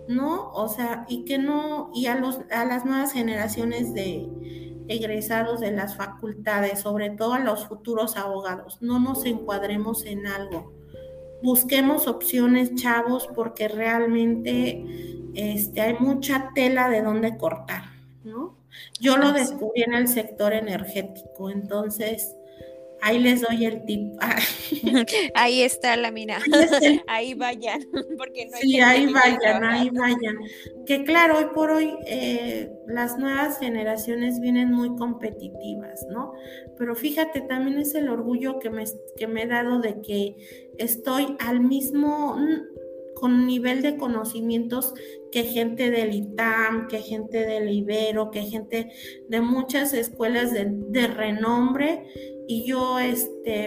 ¿no? 0.09 0.51
O 0.53 0.69
sea, 0.69 1.05
y 1.09 1.25
que 1.25 1.39
no, 1.39 1.91
y 1.95 2.07
a 2.07 2.15
los, 2.17 2.41
a 2.51 2.65
las 2.65 2.85
nuevas 2.85 3.13
generaciones 3.13 3.95
de 3.95 4.29
egresados 4.89 5.61
de 5.61 5.73
las 5.73 5.97
facultades, 5.97 6.81
sobre 6.81 7.11
todo 7.11 7.35
a 7.35 7.41
los 7.41 7.67
futuros 7.67 8.17
abogados, 8.17 8.79
no 8.81 8.99
nos 8.99 9.25
encuadremos 9.25 10.05
en 10.05 10.27
algo. 10.27 10.73
Busquemos 11.43 12.07
opciones, 12.07 12.75
chavos, 12.75 13.29
porque 13.35 13.69
realmente 13.69 14.85
este, 15.35 15.81
hay 15.81 15.95
mucha 15.99 16.51
tela 16.55 16.89
de 16.89 17.03
donde 17.03 17.37
cortar, 17.37 17.85
¿no? 18.25 18.55
Yo 19.01 19.17
lo 19.17 19.33
descubrí 19.33 19.83
en 19.83 19.95
el 19.95 20.09
sector 20.09 20.53
energético, 20.53 21.51
entonces 21.51 22.35
Ahí 23.05 23.19
les 23.19 23.41
doy 23.41 23.65
el 23.65 23.85
tip. 23.85 24.15
ahí 25.35 25.63
está 25.63 25.97
la 25.97 26.13
mina. 26.13 26.39
ahí 27.09 27.35
vayan, 27.35 27.81
porque 28.17 28.47
no 28.47 28.57
hay 28.57 28.63
Sí, 28.63 28.81
ahí 28.81 29.13
vayan, 29.13 29.65
ahí 29.65 29.91
vayan. 29.91 30.39
Que 30.87 31.03
claro, 31.03 31.39
hoy 31.39 31.47
por 31.53 31.73
hoy 31.73 31.97
eh, 32.07 32.71
las 32.87 33.19
nuevas 33.19 33.59
generaciones 33.59 34.39
vienen 34.39 34.73
muy 34.73 34.95
competitivas, 34.95 36.07
¿no? 36.11 36.33
Pero 36.79 36.95
fíjate, 36.95 37.41
también 37.41 37.79
es 37.81 37.97
el 37.97 38.09
orgullo 38.09 38.61
que 38.61 38.71
me, 38.71 38.85
que 39.17 39.27
me 39.27 39.43
he 39.43 39.47
dado 39.49 39.81
de 39.81 40.01
que 40.01 40.37
estoy 40.79 41.37
al 41.41 41.59
mismo 41.59 42.39
con 43.23 43.47
nivel 43.47 43.83
de 43.83 43.97
conocimientos 43.99 44.95
que 45.31 45.45
gente 45.45 45.93
del 45.93 46.13
ITAM, 46.13 46.89
que 46.89 46.99
gente 46.99 47.47
del 47.47 47.71
Ibero, 47.71 48.33
que 48.33 48.43
gente 48.43 48.91
de 49.29 49.41
muchas 49.41 49.95
escuelas 49.95 50.53
de, 50.53 51.07
renombre 51.07 52.03
y 52.49 52.65
yo 52.67 52.99
este, 52.99 53.67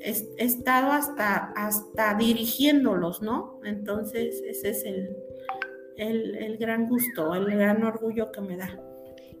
he, 0.00 0.14
estado 0.38 0.90
hasta, 0.90 1.52
hasta 1.54 2.14
dirigiéndolos, 2.14 3.22
¿no? 3.22 3.60
Entonces 3.62 4.42
ese 4.44 4.70
es 4.70 4.84
el, 4.84 5.16
el, 5.96 6.56
gran 6.58 6.88
gusto, 6.88 7.36
el 7.36 7.46
gran 7.56 7.84
orgullo 7.84 8.32
que 8.32 8.40
me 8.40 8.56
da. 8.56 8.82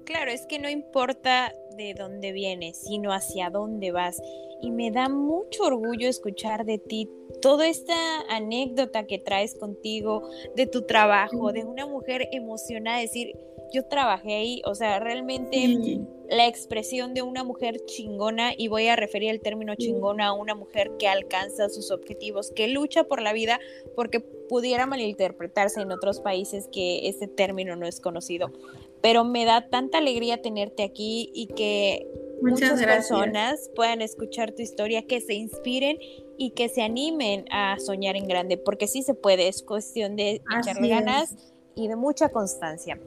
Claro, 0.04 0.30
es 0.30 0.46
que 0.46 0.60
no 0.60 0.68
importa 0.70 1.52
de 1.76 1.94
dónde 1.94 2.30
vienes, 2.30 2.80
sino 2.84 3.12
hacia 3.12 3.50
dónde 3.50 3.90
vas. 3.90 4.22
Y 4.62 4.70
me 4.70 4.92
da 4.92 5.08
mucho 5.08 5.64
orgullo 5.64 6.08
escuchar 6.08 6.64
de 6.64 6.78
ti 6.78 7.08
toda 7.40 7.66
esta 7.66 7.94
anécdota 8.28 9.06
que 9.06 9.18
traes 9.18 9.54
contigo, 9.54 10.28
de 10.56 10.66
tu 10.66 10.82
trabajo, 10.82 11.52
de 11.52 11.64
una 11.64 11.86
mujer 11.86 12.28
emocionada, 12.32 13.00
decir, 13.00 13.36
yo 13.72 13.84
trabajé 13.84 14.34
ahí, 14.34 14.62
o 14.64 14.74
sea, 14.74 14.98
realmente 14.98 16.00
la 16.30 16.46
expresión 16.46 17.14
de 17.14 17.22
una 17.22 17.44
mujer 17.44 17.84
chingona 17.86 18.52
y 18.56 18.68
voy 18.68 18.88
a 18.88 18.96
referir 18.96 19.30
el 19.30 19.40
término 19.40 19.74
chingona 19.74 20.28
a 20.28 20.32
una 20.32 20.54
mujer 20.54 20.92
que 20.98 21.08
alcanza 21.08 21.68
sus 21.68 21.90
objetivos, 21.90 22.50
que 22.50 22.68
lucha 22.68 23.04
por 23.04 23.22
la 23.22 23.32
vida 23.32 23.60
porque 23.94 24.20
pudiera 24.20 24.86
malinterpretarse 24.86 25.80
en 25.80 25.92
otros 25.92 26.20
países 26.20 26.68
que 26.72 27.08
este 27.08 27.28
término 27.28 27.76
no 27.76 27.86
es 27.86 28.00
conocido. 28.00 28.52
Pero 29.00 29.24
me 29.24 29.44
da 29.44 29.68
tanta 29.68 29.98
alegría 29.98 30.42
tenerte 30.42 30.82
aquí 30.82 31.30
y 31.34 31.46
que 31.46 32.06
muchas 32.42 32.82
personas 32.82 33.70
puedan 33.74 34.02
escuchar 34.02 34.52
tu 34.52 34.62
historia, 34.62 35.02
que 35.02 35.20
se 35.20 35.34
inspiren 35.34 35.98
y 36.38 36.50
que 36.50 36.68
se 36.68 36.82
animen 36.82 37.44
a 37.50 37.76
soñar 37.78 38.16
en 38.16 38.28
grande, 38.28 38.56
porque 38.56 38.86
sí 38.86 39.02
se 39.02 39.14
puede, 39.14 39.48
es 39.48 39.62
cuestión 39.62 40.16
de 40.16 40.40
echarle 40.58 40.88
ganas 40.88 41.34
y 41.74 41.88
de 41.88 41.96
mucha 41.96 42.30
constancia. 42.30 42.98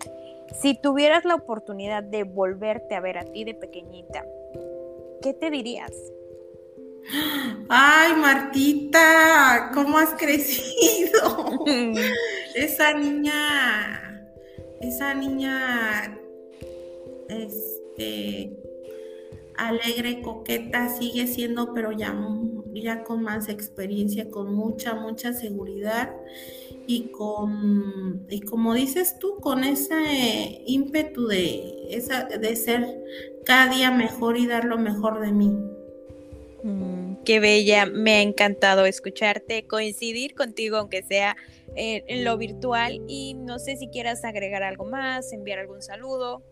Si 0.61 0.75
tuvieras 0.75 1.23
la 1.23 1.35
oportunidad 1.35 2.03
de 2.03 2.23
volverte 2.23 2.93
a 2.93 2.99
ver 2.99 3.17
a 3.17 3.25
ti 3.25 3.45
de 3.45 3.53
pequeñita, 3.53 4.25
¿qué 5.21 5.33
te 5.33 5.49
dirías? 5.49 5.91
Ay, 7.69 8.13
Martita, 8.17 9.71
¿cómo 9.73 9.97
has 9.97 10.13
crecido? 10.15 11.63
esa 12.55 12.93
niña, 12.93 14.27
esa 14.81 15.13
niña, 15.13 16.19
este, 17.29 18.57
alegre, 19.57 20.21
coqueta, 20.21 20.89
sigue 20.89 21.27
siendo, 21.27 21.73
pero 21.73 21.91
ya, 21.91 22.13
ya 22.73 23.03
con 23.03 23.23
más 23.23 23.49
experiencia, 23.49 24.29
con 24.29 24.53
mucha, 24.53 24.95
mucha 24.95 25.33
seguridad 25.33 26.13
y 26.87 27.09
con, 27.09 28.25
y 28.29 28.41
como 28.41 28.73
dices 28.73 29.17
tú, 29.19 29.37
con 29.39 29.63
ese 29.63 30.61
ímpetu 30.65 31.27
de, 31.27 31.87
esa, 31.89 32.25
de 32.25 32.55
ser 32.55 32.87
cada 33.45 33.73
día 33.73 33.91
mejor 33.91 34.37
y 34.37 34.47
dar 34.47 34.65
lo 34.65 34.77
mejor 34.77 35.19
de 35.21 35.31
mí. 35.31 35.57
Mm, 36.63 37.23
qué 37.25 37.39
bella, 37.39 37.85
me 37.85 38.15
ha 38.15 38.21
encantado 38.21 38.85
escucharte, 38.85 39.65
coincidir 39.67 40.35
contigo, 40.35 40.77
aunque 40.77 41.03
sea 41.03 41.35
en 41.75 42.25
lo 42.25 42.37
virtual, 42.37 43.01
y 43.07 43.33
no 43.33 43.57
sé 43.57 43.77
si 43.77 43.87
quieras 43.87 44.25
agregar 44.25 44.61
algo 44.61 44.83
más, 44.83 45.31
enviar 45.31 45.59
algún 45.59 45.81
saludo. 45.81 46.43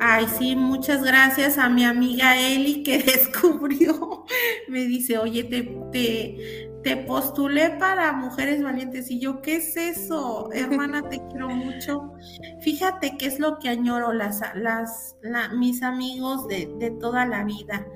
Ay, 0.00 0.26
sí, 0.38 0.54
muchas 0.54 1.02
gracias 1.02 1.58
a 1.58 1.68
mi 1.68 1.84
amiga 1.84 2.38
Eli 2.38 2.82
que 2.82 2.98
descubrió, 3.02 4.24
me 4.68 4.84
dice, 4.84 5.18
oye, 5.18 5.44
te, 5.44 5.62
te, 5.92 6.70
te, 6.82 6.96
postulé 6.98 7.70
para 7.70 8.12
Mujeres 8.12 8.62
Valientes. 8.62 9.10
Y 9.10 9.18
yo, 9.18 9.42
¿qué 9.42 9.56
es 9.56 9.76
eso? 9.76 10.50
Hermana, 10.52 11.08
te 11.08 11.20
quiero 11.30 11.48
mucho. 11.48 12.12
Fíjate 12.60 13.16
qué 13.18 13.26
es 13.26 13.40
lo 13.40 13.58
que 13.58 13.70
añoro 13.70 14.12
las, 14.12 14.40
las, 14.54 15.16
mis 15.56 15.82
amigos 15.82 16.46
de, 16.46 16.72
de 16.78 16.90
toda 16.92 17.26
la 17.26 17.44
vida 17.44 17.86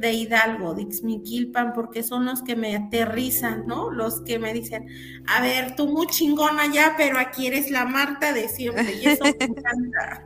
de 0.00 0.12
Hidalgo, 0.12 0.74
de 0.74 0.82
Ixmiquilpan, 0.82 1.72
porque 1.72 2.02
son 2.02 2.24
los 2.24 2.42
que 2.42 2.56
me 2.56 2.76
aterrizan, 2.76 3.66
¿no? 3.66 3.90
Los 3.90 4.20
que 4.22 4.38
me 4.38 4.52
dicen, 4.52 4.86
a 5.26 5.40
ver, 5.40 5.76
tú 5.76 5.88
muy 5.88 6.06
chingona 6.06 6.72
ya, 6.72 6.94
pero 6.96 7.18
aquí 7.18 7.46
eres 7.46 7.70
la 7.70 7.84
Marta 7.84 8.32
de 8.32 8.48
siempre. 8.48 8.94
Y 9.02 9.06
eso 9.06 9.24
me 9.24 9.30
encanta. 9.44 10.24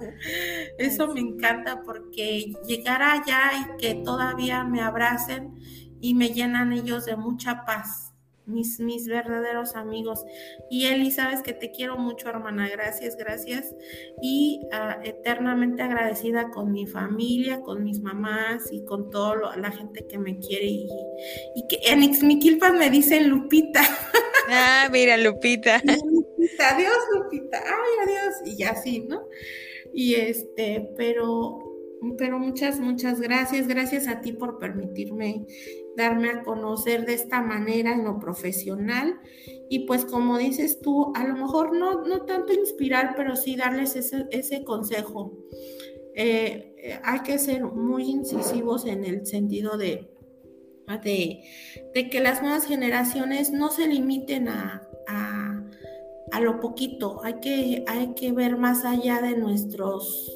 Eso 0.78 1.12
me 1.12 1.20
encanta 1.20 1.82
porque 1.82 2.52
llegar 2.66 3.02
allá 3.02 3.52
y 3.60 3.76
que 3.78 3.94
todavía 3.94 4.64
me 4.64 4.80
abracen 4.80 5.54
y 6.00 6.14
me 6.14 6.30
llenan 6.30 6.72
ellos 6.72 7.04
de 7.04 7.16
mucha 7.16 7.64
paz 7.64 8.11
mis, 8.46 8.80
mis 8.80 9.06
verdaderos 9.06 9.76
amigos. 9.76 10.24
Y 10.70 10.86
Eli, 10.86 11.10
sabes 11.10 11.42
que 11.42 11.52
te 11.52 11.70
quiero 11.70 11.96
mucho, 11.96 12.28
hermana. 12.28 12.68
Gracias, 12.68 13.16
gracias. 13.16 13.74
Y 14.20 14.60
ah, 14.72 15.00
eternamente 15.04 15.82
agradecida 15.82 16.50
con 16.50 16.72
mi 16.72 16.86
familia, 16.86 17.60
con 17.60 17.84
mis 17.84 18.00
mamás 18.00 18.72
y 18.72 18.84
con 18.84 19.10
toda 19.10 19.56
la 19.56 19.70
gente 19.70 20.06
que 20.06 20.18
me 20.18 20.38
quiere. 20.38 20.66
Y, 20.66 20.88
y 21.54 21.66
que 21.68 21.78
en 21.84 22.02
Ixmiquilpan 22.02 22.78
me 22.78 22.90
dicen 22.90 23.28
Lupita. 23.28 23.82
Ah, 24.54 24.88
mira, 24.90 25.16
Lupita. 25.16 25.80
Lupita, 25.84 26.74
adiós, 26.74 26.98
Lupita. 27.14 27.58
Ay, 27.58 27.92
adiós. 28.02 28.34
Y 28.44 28.56
ya 28.56 28.74
sí, 28.74 29.06
¿no? 29.08 29.22
Y 29.94 30.16
este, 30.16 30.92
pero 30.96 31.72
pero 32.18 32.38
muchas, 32.38 32.80
muchas 32.80 33.20
gracias. 33.20 33.68
Gracias 33.68 34.08
a 34.08 34.20
ti 34.20 34.32
por 34.32 34.58
permitirme 34.58 35.46
darme 35.96 36.30
a 36.30 36.42
conocer 36.42 37.06
de 37.06 37.14
esta 37.14 37.42
manera 37.42 37.92
en 37.92 38.04
lo 38.04 38.18
profesional 38.18 39.20
y 39.68 39.80
pues 39.86 40.04
como 40.04 40.38
dices 40.38 40.80
tú, 40.80 41.12
a 41.14 41.26
lo 41.26 41.34
mejor 41.34 41.74
no, 41.74 42.02
no 42.02 42.26
tanto 42.26 42.52
inspirar, 42.52 43.14
pero 43.16 43.36
sí 43.36 43.56
darles 43.56 43.96
ese, 43.96 44.64
consejo. 44.64 45.38
Eh, 46.14 46.74
eh, 46.76 47.00
hay 47.02 47.20
que 47.20 47.38
ser 47.38 47.64
muy 47.64 48.04
incisivos 48.04 48.84
en 48.84 49.04
el 49.04 49.26
sentido 49.26 49.78
de, 49.78 50.10
de, 51.02 52.10
que 52.10 52.20
las 52.20 52.42
nuevas 52.42 52.66
generaciones 52.66 53.50
no 53.50 53.70
se 53.70 53.86
limiten 53.86 54.48
a, 54.48 54.86
a, 55.08 55.64
a, 56.32 56.40
lo 56.40 56.60
poquito, 56.60 57.22
hay 57.24 57.40
que, 57.40 57.84
hay 57.88 58.14
que 58.14 58.32
ver 58.32 58.58
más 58.58 58.84
allá 58.84 59.22
de 59.22 59.36
nuestros, 59.36 60.30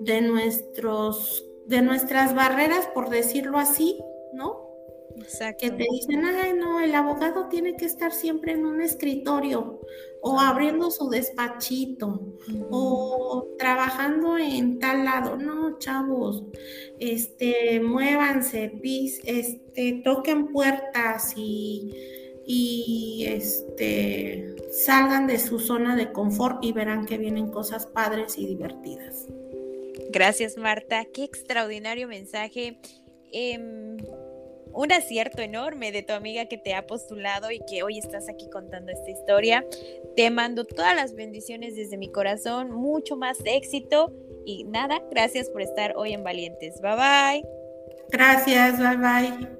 de 0.00 0.22
nuestros, 0.22 1.44
de 1.66 1.82
nuestras 1.82 2.34
barreras, 2.34 2.88
por 2.94 3.10
decirlo 3.10 3.58
así, 3.58 3.96
¿no? 4.32 4.70
Exacto. 5.16 5.66
Que 5.66 5.70
te 5.72 5.86
dicen, 5.90 6.24
ay, 6.24 6.52
no, 6.52 6.80
el 6.80 6.94
abogado 6.94 7.48
tiene 7.48 7.76
que 7.76 7.84
estar 7.84 8.12
siempre 8.12 8.52
en 8.52 8.64
un 8.64 8.80
escritorio 8.80 9.80
o 10.22 10.38
abriendo 10.38 10.90
su 10.90 11.08
despachito 11.08 12.36
o 12.70 13.48
trabajando 13.58 14.38
en 14.38 14.78
tal 14.78 15.04
lado. 15.04 15.36
No, 15.36 15.78
chavos, 15.78 16.44
este, 16.98 17.80
muévanse, 17.80 18.70
pis, 18.82 19.20
este, 19.24 20.00
toquen 20.04 20.48
puertas 20.52 21.32
y, 21.36 21.92
y 22.46 23.26
este, 23.28 24.56
salgan 24.70 25.26
de 25.26 25.38
su 25.38 25.58
zona 25.58 25.96
de 25.96 26.12
confort 26.12 26.62
y 26.64 26.72
verán 26.72 27.06
que 27.06 27.18
vienen 27.18 27.50
cosas 27.50 27.86
padres 27.86 28.38
y 28.38 28.46
divertidas. 28.46 29.26
Gracias, 30.12 30.56
Marta. 30.56 31.04
Qué 31.04 31.22
extraordinario 31.24 32.08
mensaje. 32.08 32.78
Em, 33.32 33.96
un 34.72 34.92
acierto 34.92 35.42
enorme 35.42 35.92
de 35.92 36.02
tu 36.02 36.12
amiga 36.12 36.46
que 36.46 36.56
te 36.56 36.74
ha 36.74 36.86
postulado 36.86 37.50
y 37.50 37.60
que 37.68 37.82
hoy 37.82 37.98
estás 37.98 38.28
aquí 38.28 38.48
contando 38.50 38.92
esta 38.92 39.10
historia. 39.10 39.64
Te 40.16 40.30
mando 40.30 40.64
todas 40.64 40.94
las 40.94 41.14
bendiciones 41.14 41.76
desde 41.76 41.96
mi 41.96 42.10
corazón, 42.10 42.70
mucho 42.70 43.16
más 43.16 43.38
éxito 43.44 44.12
y 44.46 44.64
nada, 44.64 45.02
gracias 45.10 45.50
por 45.50 45.62
estar 45.62 45.94
hoy 45.96 46.12
en 46.12 46.22
Valientes. 46.22 46.80
Bye 46.80 46.96
bye. 46.96 47.44
Gracias, 48.10 48.78
bye 48.78 48.96
bye. 48.96 49.59